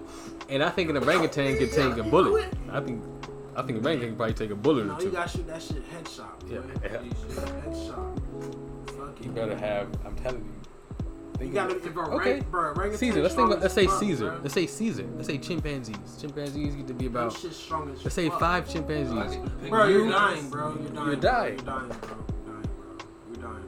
[0.49, 2.53] and I think an orangutan could take a bullet.
[2.71, 3.03] I think
[3.55, 5.61] I think an orangutan could probably take a bullet No, or you gotta shoot that
[5.61, 6.25] shit headshot.
[6.49, 7.01] Yeah, yeah.
[7.01, 7.43] You should.
[7.43, 8.21] Headshot.
[8.97, 9.35] Fuck you it.
[9.35, 9.87] better have.
[10.05, 10.53] I'm telling you.
[11.39, 11.75] You gotta.
[11.75, 12.15] If a Okay.
[12.15, 12.39] okay.
[12.49, 13.21] bro, orangutan Caesar.
[13.21, 13.47] Let's think.
[13.47, 14.29] strong About, let's say fuck, Caesar.
[14.31, 14.39] bro.
[14.41, 15.07] Let's say Caesar.
[15.15, 16.17] Let's say chimpanzees.
[16.19, 17.33] Chimpanzees get to be about.
[17.33, 18.39] strong Let's say fuck.
[18.39, 19.37] five chimpanzees.
[19.69, 20.77] Bro, you're dying, bro.
[20.79, 21.07] You're dying.
[21.07, 21.15] You're bro.
[21.15, 21.55] dying.
[21.55, 22.25] You're dying, bro.
[22.37, 22.97] You're dying, bro.
[23.33, 23.67] You're dying,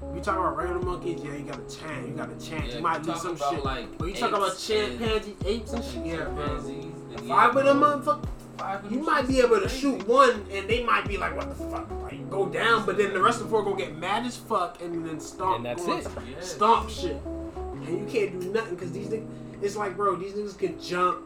[0.00, 0.14] bro.
[0.14, 2.08] You talk about regular monkeys, yeah, you got a chance.
[2.08, 2.68] You got a chance.
[2.68, 3.64] Yeah, you might you lose some about, shit.
[3.64, 6.46] like, but you talk about apes chimpanzees, apes and shit, yeah, bro.
[6.46, 8.82] Chimpanzees, then Five yeah, of them motherfuckers.
[8.82, 9.78] five You might be able to crazy.
[9.80, 13.12] shoot one, and they might be like, "What the fuck?" Like go down, but then
[13.12, 15.56] the rest of the four gonna get mad as fuck, and then stomp.
[15.56, 16.06] And that's it.
[16.28, 16.40] Yeah.
[16.40, 17.20] Stomp shit,
[17.56, 19.26] and you can't do nothing because these niggas.
[19.60, 21.24] It's like, bro, these niggas can jump,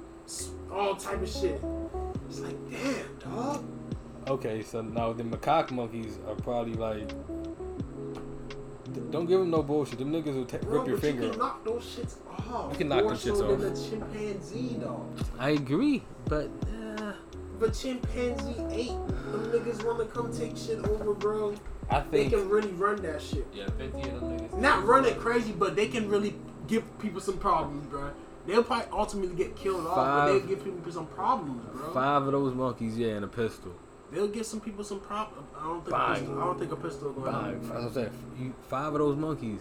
[0.73, 1.61] all type of shit.
[2.31, 3.65] It's like, damn, dog.
[4.29, 7.11] Okay, so now the macaque monkeys are probably like.
[9.11, 9.99] Don't give them no bullshit.
[9.99, 11.23] Them niggas will ta- Bro, rip your but finger.
[11.25, 12.15] You can knock those shits
[12.51, 12.73] off.
[12.73, 13.61] You can knock More them shits so off.
[13.61, 15.19] Than a chimpanzee, dog.
[15.39, 16.82] I agree, but uh,
[17.63, 21.55] But chimpanzee ape, them niggas wanna come take shit over, bro.
[21.89, 23.47] I think They can really run that shit.
[23.55, 24.59] Yeah, 50 of them niggas.
[24.59, 26.35] Not run it crazy, but they can really
[26.67, 28.11] give people some problems, bro.
[28.49, 31.93] They'll probably ultimately get killed off, but Five- they'll give people some problems, bro.
[31.93, 33.71] five of those monkeys, yeah, and a pistol.
[34.11, 35.47] They'll give some people some problems.
[35.57, 35.97] I don't think.
[35.97, 36.19] A Five.
[36.19, 37.55] pistol, I don't think a pistol will go Five.
[37.55, 37.63] off.
[37.63, 38.13] That's what I said.
[38.41, 39.61] You, five of those monkeys.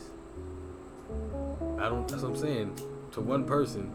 [1.78, 2.08] I don't.
[2.08, 2.76] That's what I'm saying.
[3.12, 3.92] To one person.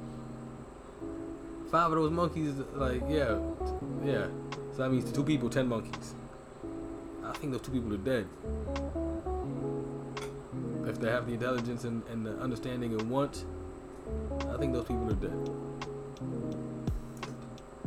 [1.71, 3.39] Five of those monkeys, like yeah,
[4.05, 4.27] yeah.
[4.73, 6.15] So that means two people, ten monkeys.
[7.25, 8.27] I think those two people are dead.
[10.87, 13.45] If they have the intelligence and, and the understanding and want,
[14.49, 15.51] I think those people are dead.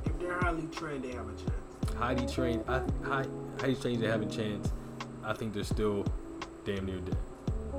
[0.05, 1.95] If they're highly trained, they have a chance.
[1.95, 3.25] Highly trained, I, high,
[3.59, 4.71] highly trained, they have a chance.
[5.23, 6.03] I think they're still
[6.65, 7.17] damn near dead.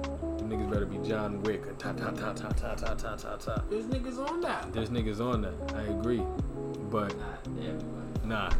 [0.02, 1.78] Them niggas better be John Wick.
[1.78, 3.62] Ta ta ta ta ta ta ta ta ta.
[3.70, 4.72] There's niggas on that.
[4.72, 5.54] There's niggas on that.
[5.74, 6.22] I agree,
[6.90, 8.26] but Not everybody.
[8.26, 8.50] nah.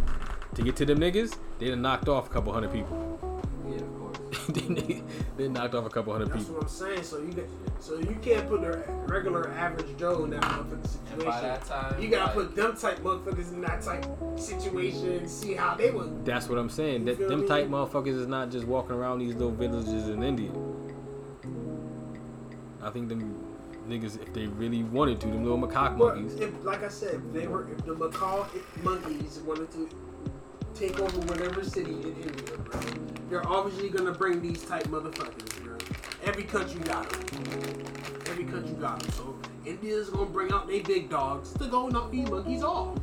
[0.57, 3.19] To get to them niggas, they done knocked off a couple hundred people.
[3.69, 4.47] Yeah, of course.
[4.49, 5.03] they,
[5.37, 6.61] they knocked off a couple hundred That's people.
[6.61, 7.05] That's what I'm saying.
[7.05, 7.49] So you get,
[7.79, 11.25] so you can't put the regular average Joe in that motherfucking And situation.
[11.31, 14.05] by that time, you gotta like, put them type motherfuckers in that type
[14.37, 16.25] situation and see how they would.
[16.25, 17.05] That's what I'm saying.
[17.05, 17.47] That them me?
[17.47, 20.51] type motherfuckers is not just walking around these little villages in India.
[22.83, 23.45] I think them
[23.89, 26.41] niggas, if they really wanted to, them little macaque But monkeys.
[26.41, 29.89] if, like I said, they were, if the macaque monkeys wanted to
[30.75, 32.81] take over whatever city in India, bro,
[33.29, 35.77] they're obviously gonna bring these type motherfuckers, bro.
[36.25, 37.45] Every country got them.
[38.27, 39.11] Every country got them.
[39.13, 42.99] So India's gonna bring out their big dogs to go knock these monkeys off.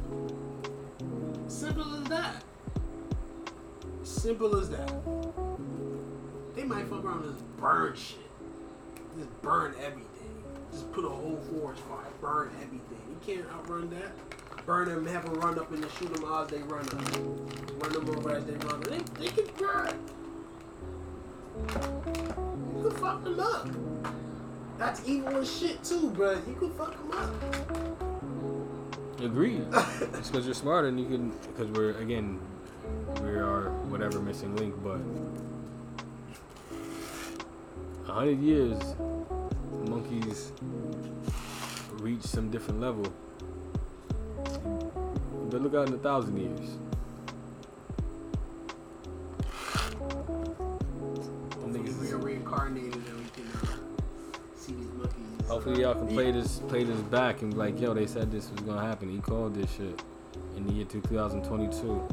[1.47, 2.43] Simple as that.
[4.03, 4.91] Simple as that.
[6.55, 8.26] They might fuck around just burn shit.
[9.17, 10.43] Just burn everything.
[10.71, 12.05] Just put a whole forest fire.
[12.21, 13.01] Burn everything.
[13.09, 14.11] You can't outrun that.
[14.65, 16.91] Burn them, have them run up and then shoot them as they run up.
[17.81, 18.81] Run them over as they run.
[18.81, 19.97] They, they can burn.
[22.75, 23.69] You can fuck them up.
[24.77, 26.33] That's evil as shit too, bro.
[26.33, 27.33] You can fuck them up.
[29.21, 29.65] Agreed.
[29.73, 32.39] it's because you're smarter and you can, because we're, again,
[33.23, 34.99] we are whatever missing link, but
[38.13, 38.95] hundred years,
[39.87, 40.51] monkeys
[41.99, 43.05] reach some different level.
[45.49, 46.77] But look out in a thousand years.
[51.67, 53.77] Hopefully niggas we are reincarnated and we can uh,
[54.55, 55.47] see these monkeys.
[55.47, 58.49] Hopefully y'all can play this play this back and be like, yo, they said this
[58.51, 59.09] was gonna happen.
[59.09, 60.01] He called this shit
[60.55, 62.07] in the year 2022.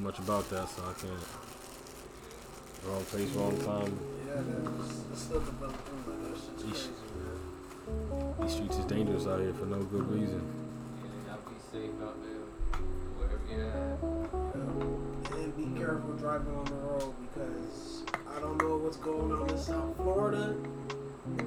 [0.00, 1.12] Too much about that, so I can't.
[2.86, 3.98] Wrong place, wrong time.
[4.26, 8.34] Yeah, that's it's still developing, but that's just crazy, man.
[8.40, 10.40] These streets is dangerous out here for no good reason.
[11.02, 12.44] Yeah, you gotta be safe out there,
[13.18, 15.36] wherever you're at.
[15.36, 18.02] And be careful driving on the road because
[18.34, 20.56] I don't know what's going on in South Florida,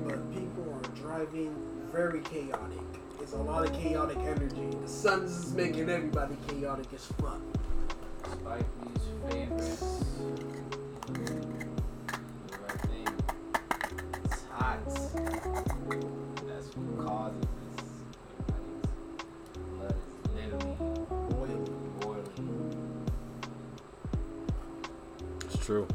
[0.05, 1.55] but people are driving
[1.91, 2.79] very chaotic.
[3.19, 4.77] It's a lot of chaotic energy.
[4.81, 7.41] The sun is making everybody chaotic as fuck.
[8.53, 9.83] Spike Lee's favorites.
[12.53, 13.09] I think
[14.25, 14.79] it's hot.
[16.45, 17.81] That's what causes this.
[18.45, 20.75] Everybody's blood is literally
[21.31, 21.65] Boiling.
[21.99, 22.87] boiling.
[25.45, 25.87] It's true.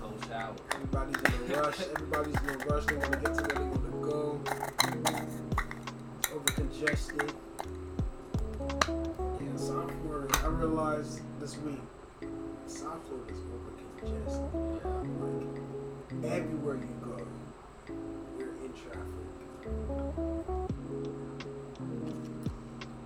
[0.00, 0.56] Cold shower.
[0.72, 1.80] Everybody's in a rush.
[1.94, 2.84] Everybody's in a rush.
[2.86, 4.18] They want to get to where they want to go.
[6.34, 7.32] Over congested.
[10.48, 11.78] I realized this week,
[12.66, 14.48] South Florida's over congested.
[15.20, 17.18] Like everywhere you go,
[18.38, 19.28] you're in traffic.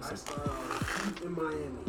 [0.05, 1.85] I started in Miami,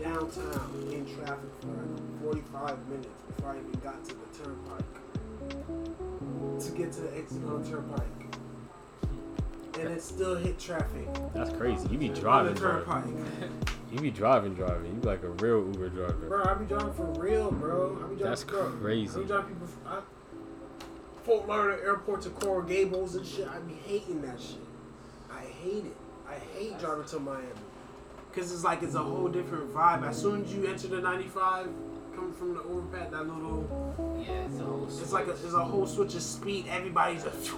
[0.00, 4.84] downtown, in traffic for like 45 minutes before I even got to the turnpike.
[6.60, 8.36] To get to the exit on the turnpike.
[9.80, 11.08] And it still hit traffic.
[11.34, 11.88] That's crazy.
[11.88, 13.04] You be on driving, the turnpike.
[13.90, 14.86] You be driving, driving.
[14.86, 16.28] You be like a real Uber driver.
[16.28, 17.88] Bro, I be driving for real, bro.
[17.88, 19.18] I be driving That's bro, crazy.
[19.18, 19.66] I be driving people.
[19.66, 20.00] From, I,
[21.24, 23.48] Fort Lauderdale Airport to Coral Gables and shit.
[23.48, 24.60] I be hating that shit.
[25.30, 25.96] I hate it.
[26.28, 27.46] I hate driving to Miami.
[28.32, 30.08] Cause it's like it's a whole different vibe.
[30.08, 31.68] As soon as you enter the 95,
[32.14, 35.64] coming from the overpass, that little, Yeah, it's a whole it's like a, it's a
[35.64, 36.66] whole switch of speed.
[36.68, 37.52] Everybody's just,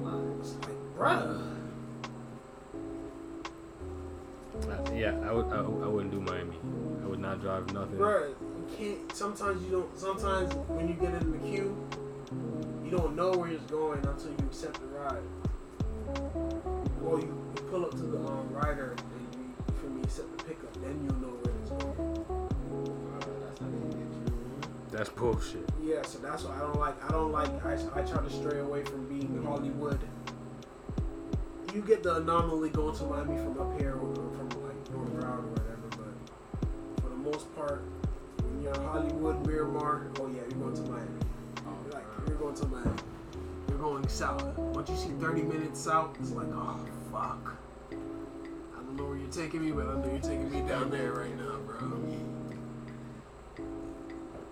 [0.00, 1.57] like, bruh.
[4.56, 5.46] Uh, Yeah, I would.
[5.52, 6.56] I, I wouldn't do Miami.
[7.04, 7.96] I would not drive nothing.
[7.98, 9.12] Bruh, you can't.
[9.14, 9.98] Sometimes you don't.
[9.98, 11.76] Sometimes when you get in the queue,
[12.84, 15.22] you don't know where it's going until you accept the ride.
[17.04, 20.44] Or you, you pull up to the um, rider and you, for me, set the
[20.44, 20.72] pickup.
[20.74, 22.24] Then you'll know where it's going.
[23.20, 24.32] That's how they get you.
[24.90, 25.68] That's bullshit.
[25.82, 27.04] Yeah, so that's why I don't like.
[27.04, 27.50] I don't like.
[27.64, 30.00] I, I try to stray away from being Hollywood.
[31.74, 33.98] You get the anomaly going to Miami from up here
[37.38, 37.82] most part,
[38.42, 41.06] when you're in Hollywood, Miramar, oh yeah, you're going to Miami.
[41.84, 42.90] You're like you're going to Miami.
[43.68, 44.58] You're going south.
[44.58, 46.80] Once you see 30 minutes south, it's like, oh
[47.12, 47.54] fuck.
[47.92, 47.94] I
[48.82, 51.36] don't know where you're taking me, but I know you're taking me down there right
[51.38, 51.78] now, bro.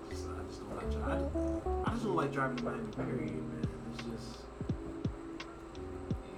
[0.09, 1.35] Just- I just don't like dri- I just,
[1.88, 2.92] I just don't like driving to Miami.
[2.92, 3.66] Period, man.
[3.94, 4.38] It's just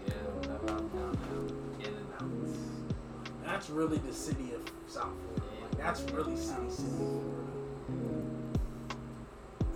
[0.06, 3.44] Yeah, whenever I'm down there, in and out.
[3.44, 5.44] that's really the city of South Florida.
[5.78, 7.48] That's really city, city Florida.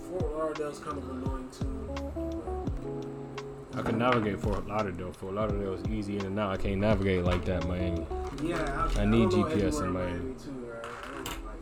[0.08, 1.78] Fort Lauderdale's kind of annoying too.
[3.74, 5.12] I can navigate Fort Lauderdale.
[5.12, 6.50] Fort Lauderdale is easy in and out.
[6.50, 8.06] I can't navigate like that, Miami.
[8.42, 10.34] Yeah, I, I need don't GPS in Miami.
[10.34, 10.50] too.
[10.50, 10.84] Right?
[11.24, 11.56] like,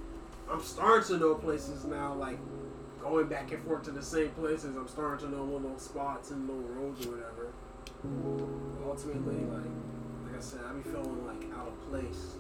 [0.50, 2.38] I'm starting to know places now, like
[3.00, 4.74] going back and forth to the same places.
[4.76, 7.52] I'm starting to know little spots and little roads or whatever.
[8.84, 9.70] Ultimately, like
[10.24, 12.39] like I said, I be feeling like out of place.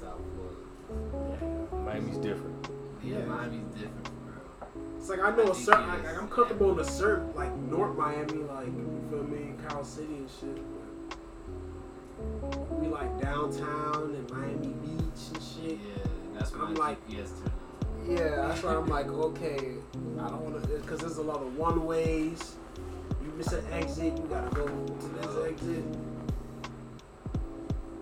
[0.00, 1.84] South Florida.
[1.84, 2.68] Miami's different.
[3.02, 3.24] Yeah, Yeah.
[3.26, 4.96] Miami's different for real.
[4.98, 6.18] It's like I know a I think certain, it like.
[6.18, 10.28] I'm comfortable in a certain, like North Miami, like you feel me, Carol City and
[10.40, 10.58] shit.
[12.40, 15.78] But we like downtown and Miami Beach and shit.
[15.78, 16.04] Yeah,
[16.38, 17.52] that's my I'm like- GPS turned
[18.18, 19.74] Yeah, that's why I'm like, okay,
[20.18, 22.56] I don't want to, because there's a lot of one ways.
[23.40, 25.84] Miss an exit, you gotta go to this exit.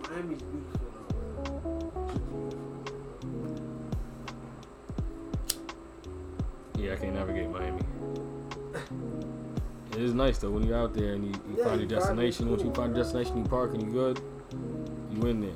[0.09, 2.01] Miami's beautiful though.
[2.03, 2.11] man.
[2.83, 3.63] It's beautiful.
[6.77, 7.81] Yeah, I can't navigate Miami.
[9.93, 11.97] It is nice though when you're out there and you, you Yeah, find you your
[11.99, 12.49] destination.
[12.49, 14.19] Once you find your destination, you park and you good.
[15.13, 15.55] You in there.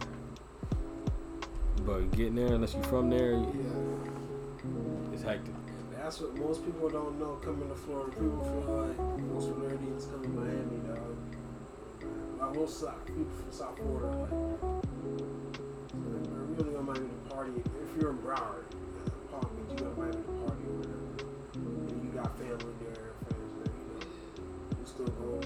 [1.85, 5.11] But getting there, unless you're from there, Yeah.
[5.11, 5.53] it's hectic.
[6.03, 8.11] That's what most people don't know coming to Florida.
[8.11, 11.15] People feel like most Floridians come to Miami, dog.
[12.37, 14.29] Like most South, people from South Florida, like,
[15.95, 17.51] man, we only go to Miami to party.
[17.55, 20.83] If you're in Broward, uh, Palm Beach, you go to Miami to party or.
[21.55, 24.03] And you got family there, friends there, you know.
[24.75, 25.39] You still go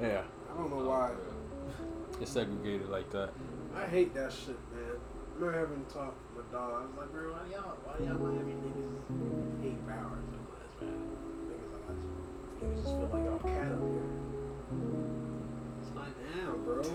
[0.00, 1.10] Yeah, I don't know why.
[2.20, 3.30] it's segregated like that.
[3.74, 4.82] I hate that shit, man.
[4.92, 4.94] I
[5.38, 6.72] remember having a talk with dog.
[6.72, 11.00] I was like, bro, why y'all, why y'all Miami niggas hate Broward so much, man?
[11.48, 14.10] Niggas like, I just, niggas just feel like y'all cat up here.
[15.80, 16.82] It's like, damn, bro.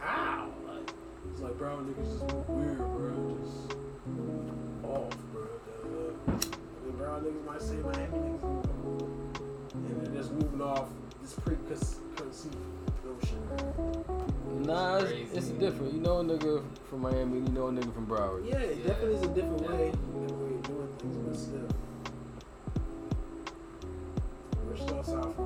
[0.00, 0.48] How?
[0.66, 0.90] Like,
[1.30, 3.21] it's like, bro, niggas just look weird, bro.
[7.70, 9.10] Bro, niggas say Miami niggas move.
[9.74, 10.88] And they're just moving off
[11.20, 12.56] this preconceived
[13.04, 14.62] notion, man.
[14.64, 15.92] Nah, it's, it's different.
[15.94, 18.48] You know a nigga from Miami, you know a nigga from Broward.
[18.48, 18.86] Yeah, it Yeah.
[18.88, 21.68] definitely is a different way, different way of doing things, but still.
[24.66, 25.36] We're still South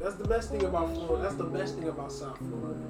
[0.00, 1.22] That's the best thing about Florida.
[1.22, 2.80] That's the best thing about South Florida.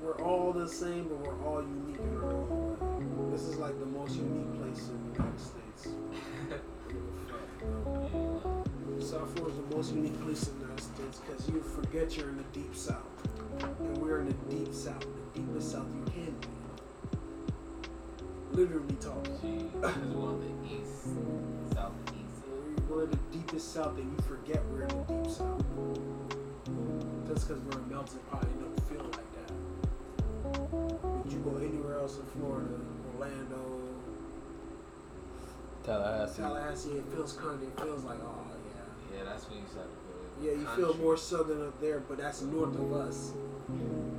[0.00, 3.30] We're all the same, but we're all unique in our own.
[3.32, 5.88] This is like the most unique place in the United States.
[9.00, 12.28] South Florida is the most unique place in the United States because you forget you're
[12.28, 13.02] in the deep South.
[13.60, 16.48] And we're in the deep South, the deepest South you can be.
[18.52, 19.72] Literally talking.
[19.80, 21.92] Was on the east, south
[22.88, 25.64] We're in the deepest South and you forget we're in the deep South.
[27.26, 29.52] Just because we're a melting pot, it don't feel like that.
[31.24, 32.78] But you go anywhere else in Florida,
[33.14, 33.80] Orlando,
[35.84, 36.42] Tallahassee.
[36.42, 39.18] Tallahassee, it feels kind of, it feels like, oh yeah.
[39.18, 39.96] Yeah, that's when you start to
[40.42, 43.32] feel Yeah, you feel more southern up there, but that's north of us.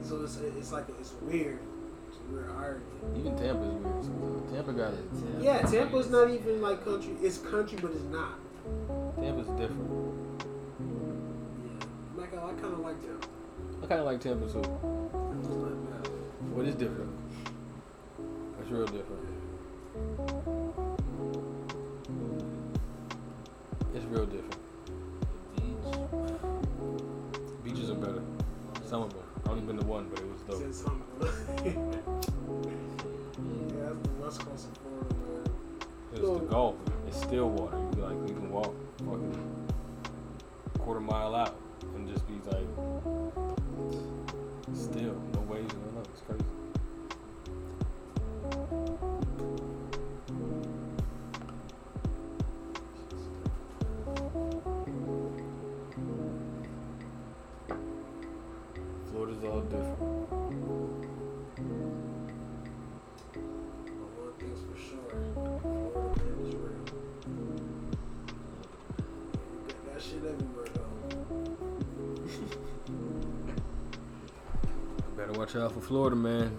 [0.04, 1.60] So it's it's like it's weird.
[2.10, 2.84] It's a weird irony.
[3.18, 4.50] Even Tampa's weird.
[4.54, 5.06] Tampa got it.
[5.42, 7.16] Yeah, Tampa's not even like country.
[7.22, 8.40] It's country, but it's not.
[9.16, 9.90] Tampa's different.
[10.80, 13.28] Yeah, like I, I kind of like Tampa.
[13.84, 14.60] I kind of like Tampa too.
[14.60, 16.12] It's not bad.
[16.54, 17.12] What is different?
[18.62, 19.26] It's real different.
[23.96, 24.58] It's real different.
[25.56, 25.88] Beach.
[27.64, 28.22] Beaches are better.
[28.86, 29.24] Some of them.
[29.46, 30.74] I only been to one, but it was dope.
[30.74, 31.04] Something.
[33.78, 35.46] yeah, that's the west coast of Florida, man.
[36.14, 36.76] It was the Gulf.
[37.08, 37.78] It's still water.
[37.96, 39.68] You like you can walk fucking
[40.80, 41.56] quarter mile out
[41.96, 42.68] and just be like
[44.74, 46.12] still no waves no nothing.
[46.14, 46.57] It's crazy.
[75.58, 75.64] Though.
[75.64, 76.56] Better out for Florida, man.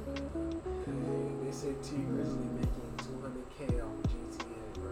[0.85, 4.91] Hey, they say Tee Grizzley making 200k off GTA, bro.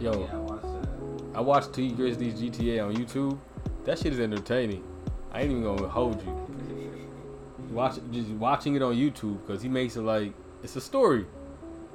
[0.00, 0.88] Yo, Yeah, I watched that.
[1.36, 3.38] I watched Tee Grizzley's GTA on YouTube.
[3.84, 4.82] That shit is entertaining.
[5.32, 6.46] I ain't even gonna hold you.
[7.70, 10.32] Watch just watching it on YouTube because he makes it like
[10.64, 11.24] it's a story.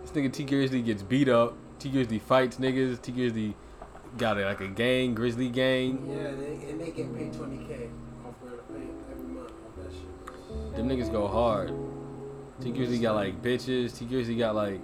[0.02, 1.58] This nigga Tee Grizzley gets beat up.
[1.80, 3.02] Tee Grizzley fights niggas.
[3.02, 3.54] Tee Grizzley
[4.18, 6.08] got a, like a gang, Grizzly gang.
[6.08, 7.90] Yeah, they, and they get paid 20k
[10.86, 11.70] Them niggas go hard.
[12.62, 13.98] Tee Grizzley got like bitches.
[13.98, 14.80] Tee Grizzley got like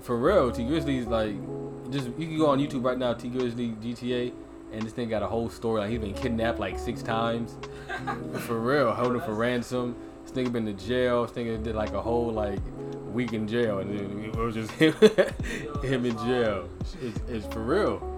[0.00, 0.50] for real.
[0.50, 1.34] Tee Grizzley's like
[1.92, 3.12] just you can go on YouTube right now.
[3.12, 4.32] Tee Grizzley GTA.
[4.72, 5.80] And this thing got a whole story.
[5.80, 7.58] Like he's been kidnapped like six times.
[8.46, 9.96] for real, holding for ransom.
[10.24, 11.26] This nigga been to jail.
[11.26, 12.60] This nigga did like a whole like
[13.12, 14.94] week in jail, and then it was just him,
[15.82, 16.70] him in jail.
[17.02, 18.16] It's, it's for real.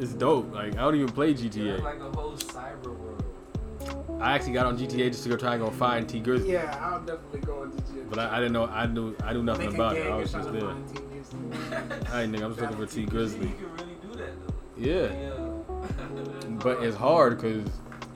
[0.00, 0.52] It's dope.
[0.52, 1.80] Like I don't even play GTA.
[4.20, 6.78] I actually got on GTA just to go try and go find Tee Grizzley, Yeah,
[6.80, 8.10] I'll definitely go into GTA.
[8.10, 8.66] but I, I didn't know.
[8.66, 10.06] I knew I knew nothing Make about it.
[10.06, 10.60] I was just to there.
[10.62, 12.42] find I ain't nigga.
[12.44, 13.42] I'm just looking for Tee Grizzley.
[13.42, 14.54] You can really do that though.
[14.76, 16.56] Yeah, Yeah.
[16.62, 17.64] but it's hard because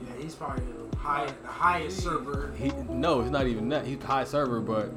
[0.01, 2.51] Yeah, he's probably the, high, the highest server.
[2.57, 3.85] he no, it's not even that.
[3.85, 4.91] He's high server, but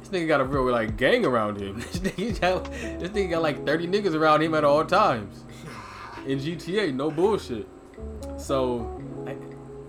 [0.00, 1.76] this nigga got a real like gang around him.
[1.92, 5.44] this nigga got this nigga got like 30 niggas around him at all times
[6.26, 6.92] in GTA.
[6.94, 7.66] No bullshit.
[8.38, 8.95] So I,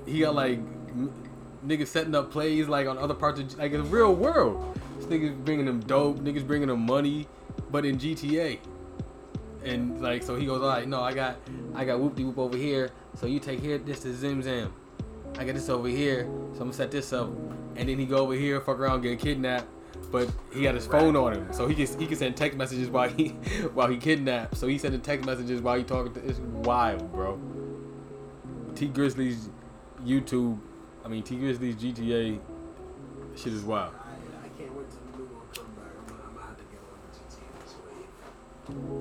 [0.08, 0.60] he got like
[1.66, 4.80] niggas setting up plays like on other parts of like in the real world.
[4.97, 6.20] This niggas bringing them dope.
[6.20, 7.28] Niggas bringing them money,
[7.72, 8.60] but in GTA.
[9.64, 11.38] And like so he goes, all right, no, I got
[11.76, 12.91] I got whoop de whoop over here.
[13.16, 14.74] So you take here this is Zim Zam.
[15.38, 17.30] I got this over here, so I'm gonna set this up.
[17.76, 19.68] And then he go over here, fuck around, get kidnapped.
[20.12, 22.89] But he got his phone on him, so he can he can send text messages
[22.89, 23.30] while he
[23.74, 24.55] while he kidnapped.
[24.58, 26.26] So he sending text messages while he talking to.
[26.26, 27.39] It's wild, bro.
[28.76, 29.49] Tee Grizzley's
[30.08, 30.58] YouTube,
[31.03, 32.39] I mean T GTA,
[33.36, 33.93] shit is wild.
[33.93, 35.91] I, I can't wait till the new one come back.
[35.99, 37.99] I'm gonna, have to get on the GTA this way.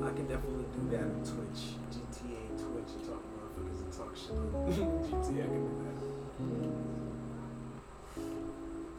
[0.03, 1.79] I can definitely do that on Twitch.
[1.95, 4.51] GTA Twitch and talk motherfuckers and talk shit on
[5.23, 5.47] GTA.
[5.47, 5.97] I can do that.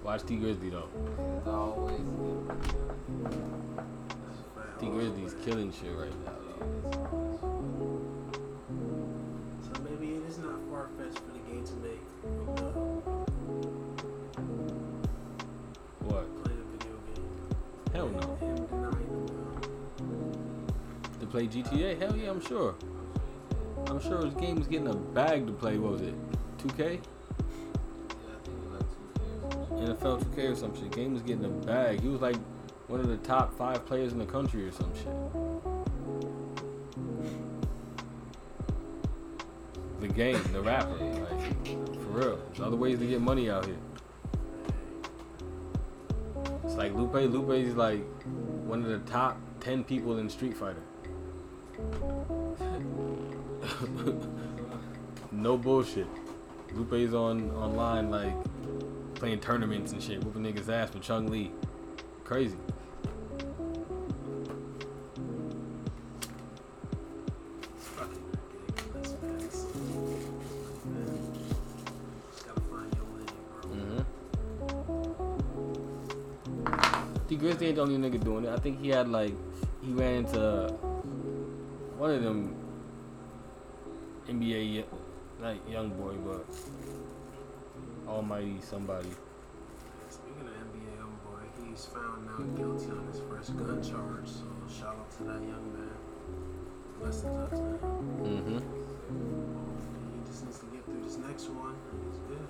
[0.06, 0.88] Watch Tee Grizzley though.
[1.40, 2.00] It's always
[4.80, 6.32] Tee Grizzley's killing shit right now.
[6.40, 7.28] Though.
[9.62, 12.02] So maybe it is not far fetched for game to make
[16.02, 16.44] What?
[16.44, 17.30] playing a video game.
[17.94, 18.20] Hell no.
[18.36, 20.68] Him denying them.
[21.20, 22.00] To play GTA?
[22.00, 22.76] Hell yeah, I'm sure.
[23.88, 25.78] I'm sure his game was getting a bag to play.
[25.78, 26.14] What was it?
[26.60, 26.80] 2K?
[26.80, 27.00] Yeah, I
[28.44, 28.90] think it was like
[29.70, 29.90] two years.
[29.90, 30.92] NFL 2K or some shit.
[30.92, 32.02] Game was getting a bag.
[32.02, 32.38] He was like
[32.88, 35.08] one of the top five players in the country or some shit.
[40.00, 40.96] The game, the rapper,
[42.18, 42.38] real.
[42.48, 43.78] There's other ways to get money out here.
[46.64, 47.14] It's like Lupe.
[47.14, 48.04] Lupe's like
[48.66, 50.82] one of the top ten people in Street Fighter.
[55.32, 56.08] no bullshit.
[56.74, 58.34] Lupe's on online like
[59.16, 61.52] playing tournaments and shit, whooping niggas ass with Chun-Li.
[62.24, 62.58] Crazy.
[77.78, 78.50] Ain't the only nigga doing it.
[78.50, 79.36] I think he had like
[79.84, 80.72] he ran into
[81.96, 82.56] one of them
[84.28, 84.84] NBA
[85.40, 86.44] like young boy, but
[88.08, 89.12] Almighty somebody.
[90.10, 94.28] Speaking of NBA YoungBoy, he's found now guilty on his first gun charge.
[94.28, 95.98] So shout out to that young man.
[97.00, 97.78] Blessings out to him.
[98.24, 98.60] Mm-hmm.
[100.16, 102.48] He just needs to get through this next one, and he's good.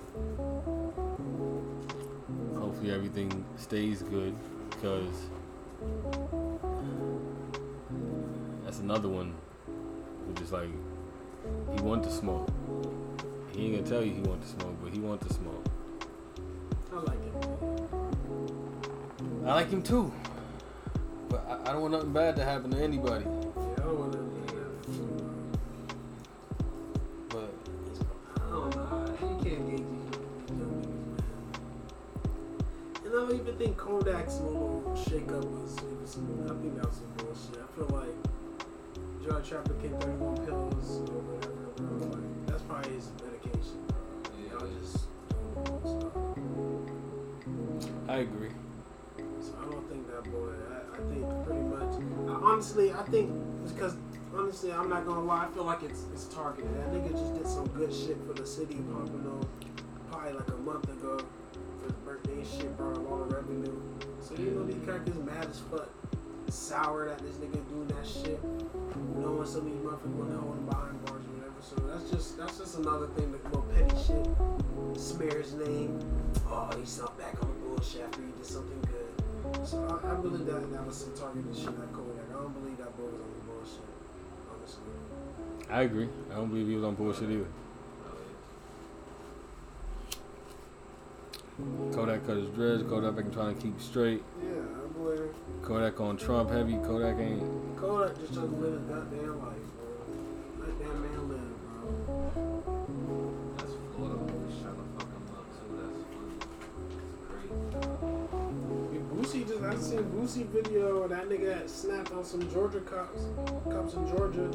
[2.58, 4.34] Hopefully everything stays good,
[4.80, 5.30] because
[5.82, 6.68] uh,
[8.64, 9.34] that's another one.
[10.28, 10.68] Which is like
[11.74, 12.48] he want to smoke.
[13.52, 15.64] He ain't gonna tell you he want to smoke, but he want to smoke.
[16.92, 17.32] I like him.
[19.46, 20.12] I like him too.
[21.28, 23.24] But I, I don't want nothing bad to happen to anybody.
[23.24, 24.12] I don't.
[27.30, 27.50] But
[28.36, 29.16] I don't know.
[29.20, 30.10] You can't gauge these
[30.58, 31.28] young niggas, man.
[33.04, 34.67] And I don't even think Kodak's little shake up
[36.16, 37.60] was, I think that was some bullshit.
[37.60, 38.16] I feel like
[39.22, 42.08] drug trafficking 31 pills or whatever, bro.
[42.08, 43.98] Like, that's probably his medication, bro.
[44.48, 45.06] Y'all just
[45.64, 46.16] doing stuff.
[48.08, 48.50] I agree.
[49.40, 50.52] So I don't think that boy.
[50.72, 51.92] I, I think pretty much.
[52.28, 53.30] I, honestly, I think
[53.68, 53.96] because
[54.34, 55.44] honestly, I'm not gonna lie.
[55.44, 56.74] I feel like it's it's targeted.
[56.74, 59.46] That nigga just did some good shit for the city of Pompano,
[60.10, 61.20] probably like a month ago
[61.78, 63.76] for his birthday and shit, brought a lot of revenue.
[64.20, 65.88] So you know these crackers mad as fuck,
[66.52, 68.42] sour that this nigga doing that shit.
[69.16, 71.60] Knowing of these motherfuckers wanna hold him behind bars or whatever.
[71.60, 74.26] So that's just that's just another thing, that little petty shit.
[74.98, 75.98] Smear his name.
[76.46, 79.66] Oh, he's not back on the bullshit after he did something good.
[79.66, 82.28] So I, I believe that that was some targeted shit at Kodak.
[82.30, 83.86] I don't believe that boy was on the bullshit.
[84.52, 84.82] Honestly.
[85.70, 86.08] I agree.
[86.30, 87.46] I don't believe he was on bullshit either.
[91.92, 92.82] Kodak cut his dreads.
[92.84, 94.22] Kodak been trying to keep straight.
[94.40, 95.16] Yeah, that boy
[95.62, 96.76] Kodak on Trump heavy.
[96.76, 97.42] Kodak ain't.
[97.76, 99.86] Kodak just doesn't live his goddamn life, bro.
[100.60, 101.74] Let that man live, bro.
[103.56, 105.70] That's Florida always trying to fuck him up too.
[105.82, 106.36] That's funny.
[106.94, 107.58] It's crazy.
[109.18, 113.22] Boosie just I seen Boosie video of that nigga that snapped on some Georgia cops
[113.64, 114.48] cops in Georgia.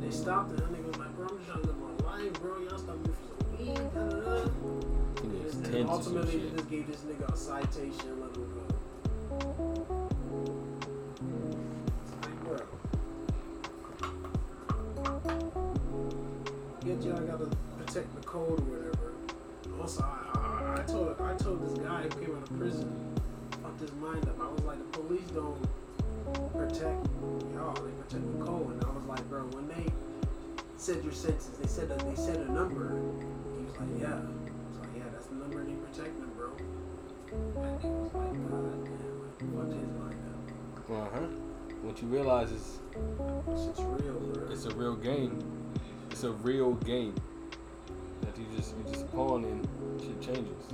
[0.00, 0.58] They stopped it.
[0.58, 2.58] That nigga was like, bro, I'm just trying to live my life, bro.
[2.60, 3.74] Y'all stopped me for some weed.
[3.92, 4.81] Da, da, da.
[5.72, 8.66] And ultimately, they just gave this nigga a citation, let him go.
[16.84, 17.48] Get y'all gotta
[17.78, 19.12] protect the code or whatever.
[19.80, 22.92] Also, I, I, I told I told this guy who came out of prison,
[23.62, 24.38] fucked his mind up.
[24.42, 25.56] I was like, the police don't
[26.52, 27.06] protect
[27.54, 28.72] y'all; they protect the code.
[28.72, 29.90] And I was like, bro, when they
[30.76, 33.00] said your sentence, they said that they said a number.
[33.56, 34.20] He was like, yeah.
[35.42, 36.50] I was like, yeah, that's the number they protect bro.
[37.32, 40.90] And he was like, God damn, like, fucked his mind up.
[40.90, 41.26] Uh huh.
[41.82, 44.52] What you realize is shit's real, bro.
[44.52, 45.38] it's a real game.
[46.10, 47.14] It's a real game
[48.20, 49.68] that you just you just pawn and
[50.00, 50.66] shit changes.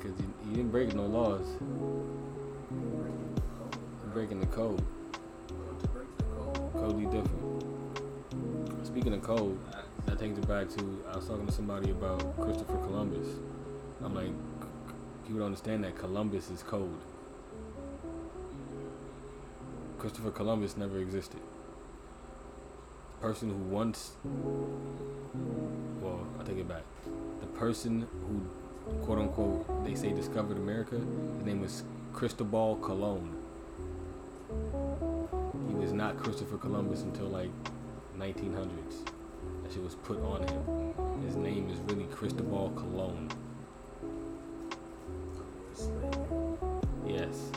[0.00, 1.56] Cause you, you didn't break no laws.
[2.70, 4.84] You're breaking the code.
[6.72, 7.10] code.
[7.10, 7.64] Different.
[8.86, 9.58] Speaking of code,
[10.06, 13.26] that takes it back to I was talking to somebody about Christopher Columbus.
[14.02, 14.30] I'm like,
[15.22, 16.98] people don't understand that Columbus is code.
[19.98, 21.40] Christopher Columbus never existed.
[23.14, 24.12] The person who once,
[26.02, 26.82] well, I take it back.
[27.40, 33.34] The person who, quote unquote, they say discovered America, his name was Cristobal Colon.
[35.68, 37.50] He was not Christopher Columbus until like
[38.18, 39.13] 1900s.
[39.64, 40.94] That shit was put on him.
[41.26, 43.28] His name is really Cristobal Colon.
[47.06, 47.50] Yes.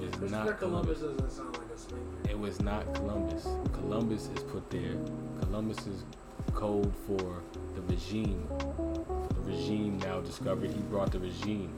[0.00, 1.00] It was not Columbus Columbus.
[1.00, 2.30] doesn't sound like.
[2.30, 3.46] It was not Columbus.
[3.72, 4.96] Columbus is put there.
[5.40, 6.04] Columbus is
[6.52, 7.42] code for
[7.74, 8.46] the regime.
[8.48, 11.74] The regime now discovered he brought the regime.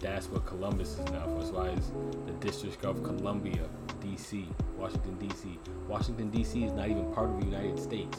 [0.00, 1.38] That's what Columbus is now for.
[1.38, 1.90] That's why it's
[2.26, 3.68] the District of Columbia,
[4.04, 5.58] D.C., Washington, D.C.
[5.88, 6.64] Washington, D.C.
[6.64, 8.18] is not even part of the United States.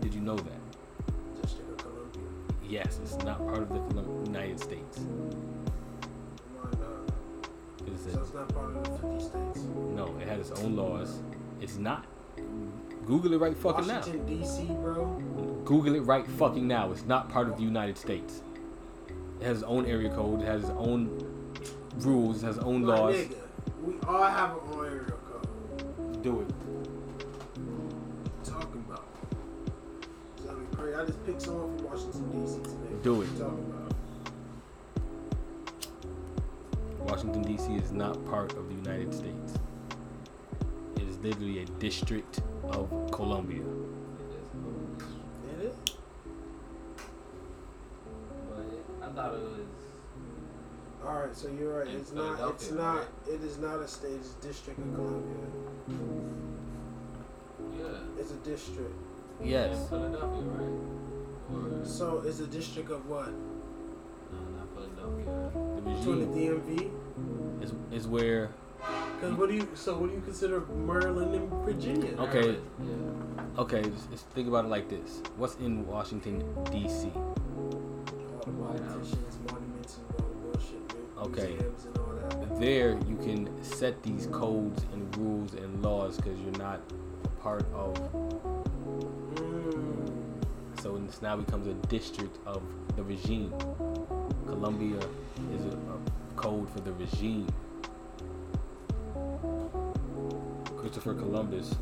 [0.00, 1.42] Did you know that?
[1.42, 2.22] District of Columbia.
[2.68, 4.98] Yes, it's not part of the United States.
[6.56, 7.92] Why not?
[7.92, 9.66] It's So it's not part of the 50 states.
[9.94, 11.20] no, it has its own laws.
[11.60, 12.04] It's not.
[13.06, 13.96] Google it right fucking now.
[13.96, 15.04] Washington, D.C., bro.
[15.64, 16.90] Google it right fucking now.
[16.92, 18.42] It's not part of the United States.
[19.40, 20.42] It has its own area code.
[20.42, 21.54] It has its own
[21.98, 22.42] rules.
[22.42, 23.14] It has its own My laws.
[23.16, 23.34] nigga,
[23.84, 24.67] we all have our own area code.
[26.22, 26.48] Do it.
[28.44, 29.06] talking about?
[30.48, 30.94] I mean, crazy.
[30.96, 32.56] I just picked someone from Washington D.C.
[32.62, 33.02] today.
[33.04, 33.28] Do it.
[33.36, 33.94] about?
[36.98, 37.72] Washington D.C.
[37.74, 39.54] is not part of the United States.
[40.96, 43.62] It is literally a district of Columbia.
[45.60, 45.74] It is.
[48.50, 48.66] But
[49.02, 49.77] I thought it was.
[51.06, 51.88] All right, so you're right.
[51.88, 52.50] In It's not.
[52.50, 52.96] It's not.
[52.96, 53.06] right?
[53.28, 54.12] It is not a state.
[54.12, 55.36] It's District of Columbia.
[57.78, 57.84] Yeah.
[58.18, 58.94] It's a district.
[59.42, 59.78] Yes.
[59.78, 61.80] In Philadelphia, right?
[61.80, 63.28] Or So it's a district of what?
[63.28, 65.50] no, not Philadelphia.
[65.76, 66.90] The Between the DMV.
[67.62, 68.50] is, is where
[69.20, 69.68] Because what do you?
[69.74, 72.14] So what do you consider Maryland and Virginia?
[72.18, 73.60] Okay, Yeah.
[73.62, 73.82] okay.
[73.82, 77.10] Just, just think about it like this: What's in Washington D.C.?
[77.14, 79.67] All the politicians, monuments,
[81.20, 81.48] Okay.
[81.48, 82.60] Museums and all that.
[82.60, 86.80] There, you can set these codes and rules and laws because you're not
[87.24, 87.94] a part of.
[89.34, 90.12] Mm.
[90.80, 92.62] So this now becomes a district of
[92.96, 93.52] the regime.
[94.46, 94.98] Columbia
[95.54, 97.46] is a, a code for the regime.
[100.76, 101.74] Christopher Columbus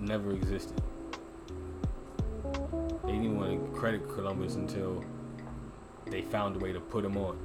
[0.00, 0.80] never existed.
[3.78, 5.04] Credit Columbus until
[6.06, 7.38] they found a way to put him on.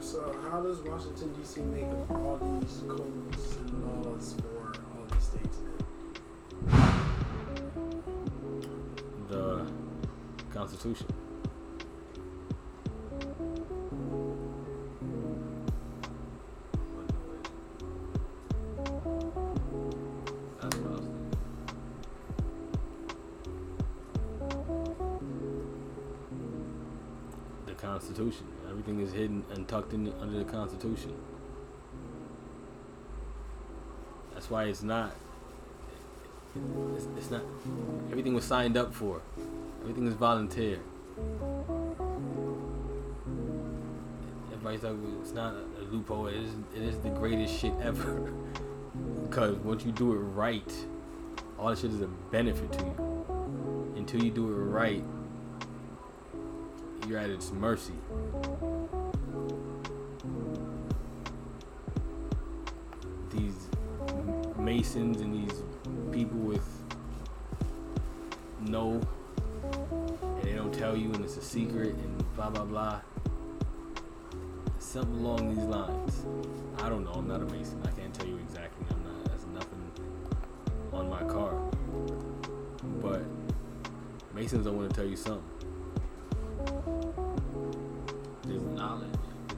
[0.00, 1.60] So how does Washington D.C.
[1.60, 5.58] make up all these codes and laws for all these states?
[9.28, 9.64] The
[10.52, 11.06] Constitution.
[28.16, 28.46] Constitution.
[28.70, 31.12] Everything is hidden and tucked in under the Constitution.
[34.32, 35.14] That's why it's not.
[36.94, 37.42] It's, it's not.
[38.10, 39.20] Everything was signed up for.
[39.82, 40.78] Everything is volunteer.
[44.50, 46.28] Everybody's like, it's not a loophole.
[46.28, 46.50] It is.
[46.74, 48.32] It is the greatest shit ever.
[49.28, 50.72] because once you do it right,
[51.58, 53.94] all that shit is a benefit to you.
[53.96, 55.04] Until you do it right,
[57.06, 57.92] you're at its mercy.
[63.30, 63.68] These
[64.58, 65.62] masons and these
[66.10, 66.66] people with
[68.60, 69.00] no,
[69.62, 73.00] and they don't tell you, and it's a secret, and blah blah blah.
[74.78, 76.24] Something along these lines.
[76.78, 77.12] I don't know.
[77.12, 77.80] I'm not a mason.
[77.84, 78.86] I can't tell you exactly.
[78.90, 79.24] I'm not.
[79.26, 79.90] That's nothing
[80.92, 81.54] on my car.
[83.02, 83.22] But
[84.34, 85.55] masons don't want to tell you something.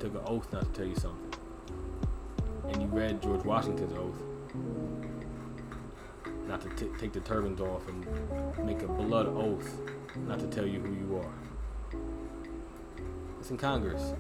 [0.09, 1.35] Took an oath not to tell you something.
[2.69, 4.23] And you read George Washington's oath
[6.47, 8.07] not to t- take the turbans off and
[8.65, 9.81] make a blood oath
[10.27, 12.01] not to tell you who you are.
[13.39, 14.15] It's in Congress.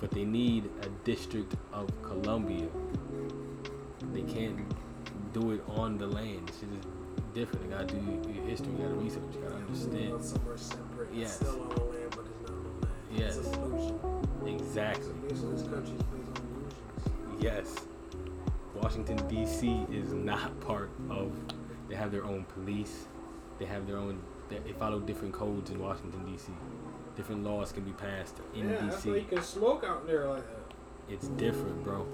[0.00, 2.68] But they need a District of Columbia.
[4.12, 4.58] They can't
[5.34, 6.48] do it on the land.
[6.48, 6.88] It's just
[7.34, 7.64] different.
[7.66, 8.72] You gotta do your, history.
[8.72, 9.22] You gotta research.
[9.34, 10.24] You gotta understand.
[10.24, 11.08] Somewhere separate.
[11.12, 11.42] It's Yes.
[13.16, 13.38] Yes.
[14.46, 15.12] Exactly.
[15.28, 17.42] Basically, this country is based on illusions.
[17.42, 17.74] Yes.
[18.74, 19.86] Washington D.C.
[19.92, 21.32] is not part of.
[21.88, 23.06] They have their own police.
[23.58, 24.20] They have their own.
[24.48, 26.52] They, follow different codes in Washington D.C.
[27.16, 30.42] Different laws can be passed in yeah, that's why you can smoke out there like
[30.46, 30.64] that.
[31.08, 32.06] It's different, bro.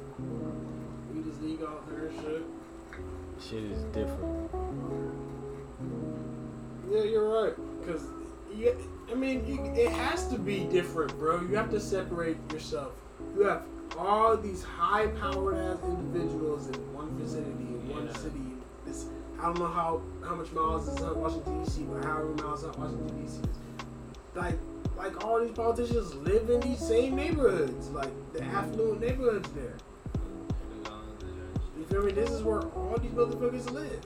[1.14, 2.42] We just league out there and shit.
[3.40, 4.51] Shit is different.
[6.90, 7.55] Yeah, you're right.
[7.86, 8.03] Cause
[8.57, 8.72] yeah,
[9.11, 11.40] I mean, you, it has to be different, bro.
[11.40, 12.92] You have to separate yourself.
[13.36, 13.62] You have
[13.98, 18.40] all these high-powered ass individuals in one vicinity, in one city.
[18.86, 19.07] This,
[19.38, 22.78] I don't know how how much miles is up Washington D.C., but however miles up
[22.78, 23.40] Washington D.C.
[23.40, 23.48] is.
[24.34, 24.59] Like,
[24.96, 29.74] like all these politicians live in these same neighborhoods, like the affluent neighborhoods there.
[31.78, 32.12] You feel me?
[32.12, 34.05] This is where all these motherfuckers live.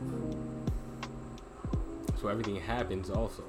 [2.20, 3.44] So everything happens also.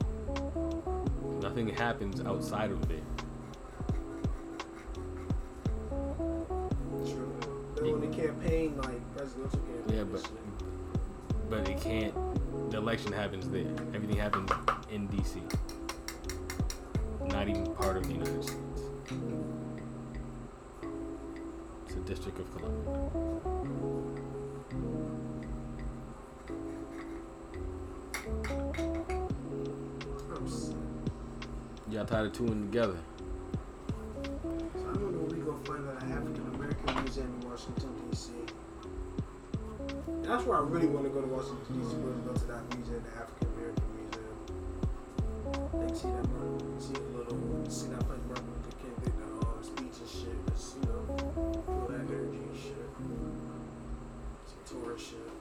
[1.41, 3.03] Nothing happens outside of it.
[7.05, 7.36] True.
[7.75, 9.97] They on the campaign like presidential campaign.
[9.97, 10.29] Yeah, but
[11.49, 12.13] but it can't.
[12.71, 13.67] The election happens there.
[13.93, 14.51] Everything happens
[14.91, 15.41] in D.C.
[17.25, 18.81] Not even part of the United States.
[21.86, 24.14] It's a District of Columbia.
[31.95, 32.97] Y'all tired of two in together.
[34.21, 34.29] So
[34.83, 38.35] I don't know where we gonna find an African American museum in Washington D.C.
[40.27, 41.95] That's where I really want to go to Washington D.C.
[42.03, 44.35] Was go to that museum, the African American Museum.
[45.71, 47.39] And see that Martin, see a little,
[47.71, 50.35] see that place Martin Luther King did the um, speech and shit.
[50.51, 50.99] Just you know,
[51.63, 52.91] feel that energy and shit.
[54.51, 55.31] Some tourist shit.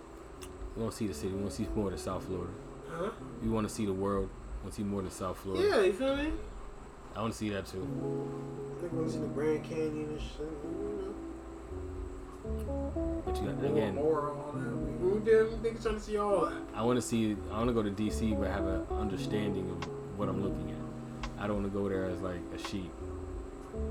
[0.78, 1.34] We want to see the city.
[1.34, 2.54] We want to see more than South Florida.
[2.94, 3.10] Huh?
[3.42, 4.30] We want to see the world.
[4.66, 5.68] To see more than South Florida.
[5.68, 6.30] Yeah, you feel me?
[7.14, 7.78] I want to see that too.
[8.76, 10.40] I think want to see the Grand Canyon and shit.
[10.40, 11.14] You
[12.44, 13.22] know.
[13.24, 13.94] But you got again.
[13.94, 14.76] more, all that.
[14.76, 15.46] We, we did.
[15.62, 16.60] Niggas trying to see all that.
[16.74, 17.36] I want to see.
[17.52, 19.84] I want to go to DC, but have an understanding of
[20.18, 21.42] what I'm looking at.
[21.42, 22.90] I don't want to go there as like a sheep.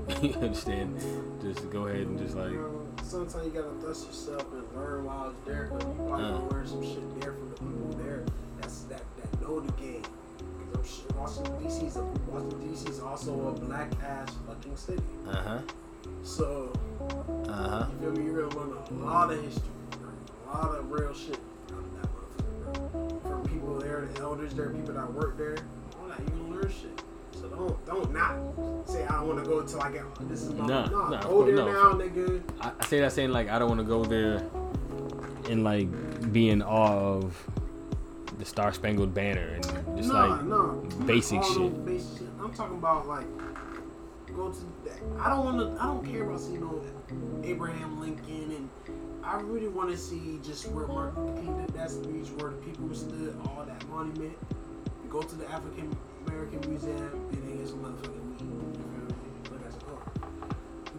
[0.22, 0.98] you understand?
[1.42, 2.50] Just go ahead and just like.
[2.52, 5.68] You know, sometimes you gotta dust yourself and learn while it's there.
[5.68, 6.38] Cause you probably Uh.
[6.54, 8.24] learn some shit there from the people there.
[8.60, 10.02] That's that that know the game.
[11.16, 11.86] Washington D.C.
[11.86, 11.96] is
[12.28, 12.88] Washington D.C.
[12.88, 15.02] is also a black ass fucking city.
[15.28, 15.58] Uh huh.
[16.22, 16.72] So
[17.48, 17.86] Uh huh.
[17.92, 18.30] you feel me?
[18.30, 19.62] You're gonna learn a lot of history,
[20.46, 21.38] a lot of real shit
[21.72, 23.22] out of that motherfucker.
[23.22, 25.56] From people there, the elders there, people that work there,
[26.00, 26.18] all that.
[26.20, 27.02] You gonna learn shit.
[27.32, 30.52] So don't don't not say I don't want to go until I get this is
[30.54, 31.66] my Nah, nah, nah, go there no.
[31.72, 32.42] now, nigga.
[32.60, 34.42] I, I say that saying like I don't want to go there
[35.50, 35.88] and like
[36.32, 37.36] be in awe of
[38.38, 39.64] the Star Spangled Banner and
[39.96, 40.72] just nah, like nah,
[41.06, 41.84] basic shit.
[41.84, 42.28] Basic shit.
[42.40, 43.26] I'm talking about like
[44.34, 44.58] go to.
[45.20, 45.82] I don't want to.
[45.82, 46.82] I don't care about seeing no
[47.42, 48.68] Abraham Lincoln and.
[49.24, 52.58] I really want to see just where Martin Luther King did that speech, where the
[52.58, 54.36] people stood, all that monument.
[55.08, 58.40] Go to the African American Museum and then get some motherfucking weed.
[58.40, 59.14] You feel me?
[59.50, 60.02] Look at some car.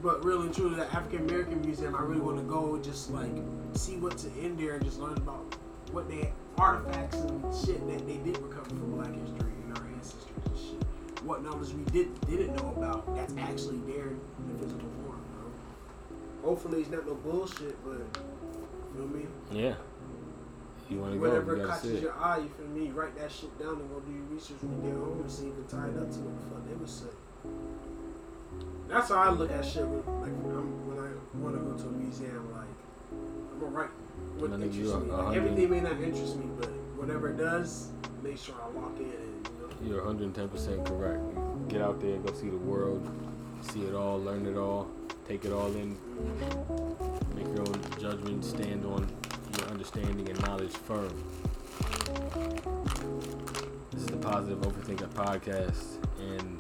[0.02, 3.32] But really and truly, the African American Museum, I really want to go just like
[3.74, 5.56] see what's in there and just learn about
[5.96, 10.44] what they artifacts and shit that they did recover from Black history and our ancestors
[10.44, 11.24] and shit.
[11.24, 14.20] What knowledge we did didn't know about that's actually there in
[14.52, 16.50] the physical form, bro.
[16.50, 19.32] Hopefully, it's not no bullshit, but you know what I mean?
[19.52, 19.76] yeah.
[20.90, 21.30] You want to go?
[21.30, 22.92] Whatever You catches your eye, you feel me?
[22.92, 25.48] Write that shit down and go do your research when you get home and see
[25.48, 27.56] if it tied up to what the fuck they was saying.
[28.88, 29.88] That's how I look at shit.
[29.88, 31.10] When, like when, I'm, when I
[31.42, 32.70] want to go to a museum, like
[33.10, 33.90] I'm gonna write
[34.38, 35.12] what you interests me.
[35.12, 37.90] Like, everything may not interest me, but whatever it does,
[38.24, 39.50] make sure I walk in and
[39.82, 40.04] you know.
[40.04, 41.70] You're 110% correct.
[41.70, 43.10] Get out there, go see the world,
[43.62, 44.90] see it all, learn it all,
[45.28, 45.98] take it all in,
[47.36, 49.08] make your own judgment, stand on
[49.58, 51.14] your understanding and knowledge firm.
[53.92, 56.60] This is the Positive Overthinker podcast, and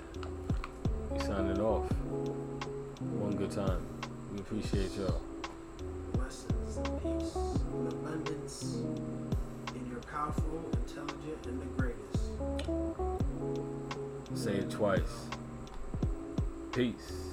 [1.11, 1.91] we signing it off.
[3.19, 3.86] One good time.
[4.32, 5.21] We appreciate y'all.
[6.78, 8.76] And peace and abundance.
[9.73, 12.23] And you're powerful, intelligent, and the greatest.
[14.34, 15.28] Say it twice.
[16.71, 17.24] Peace.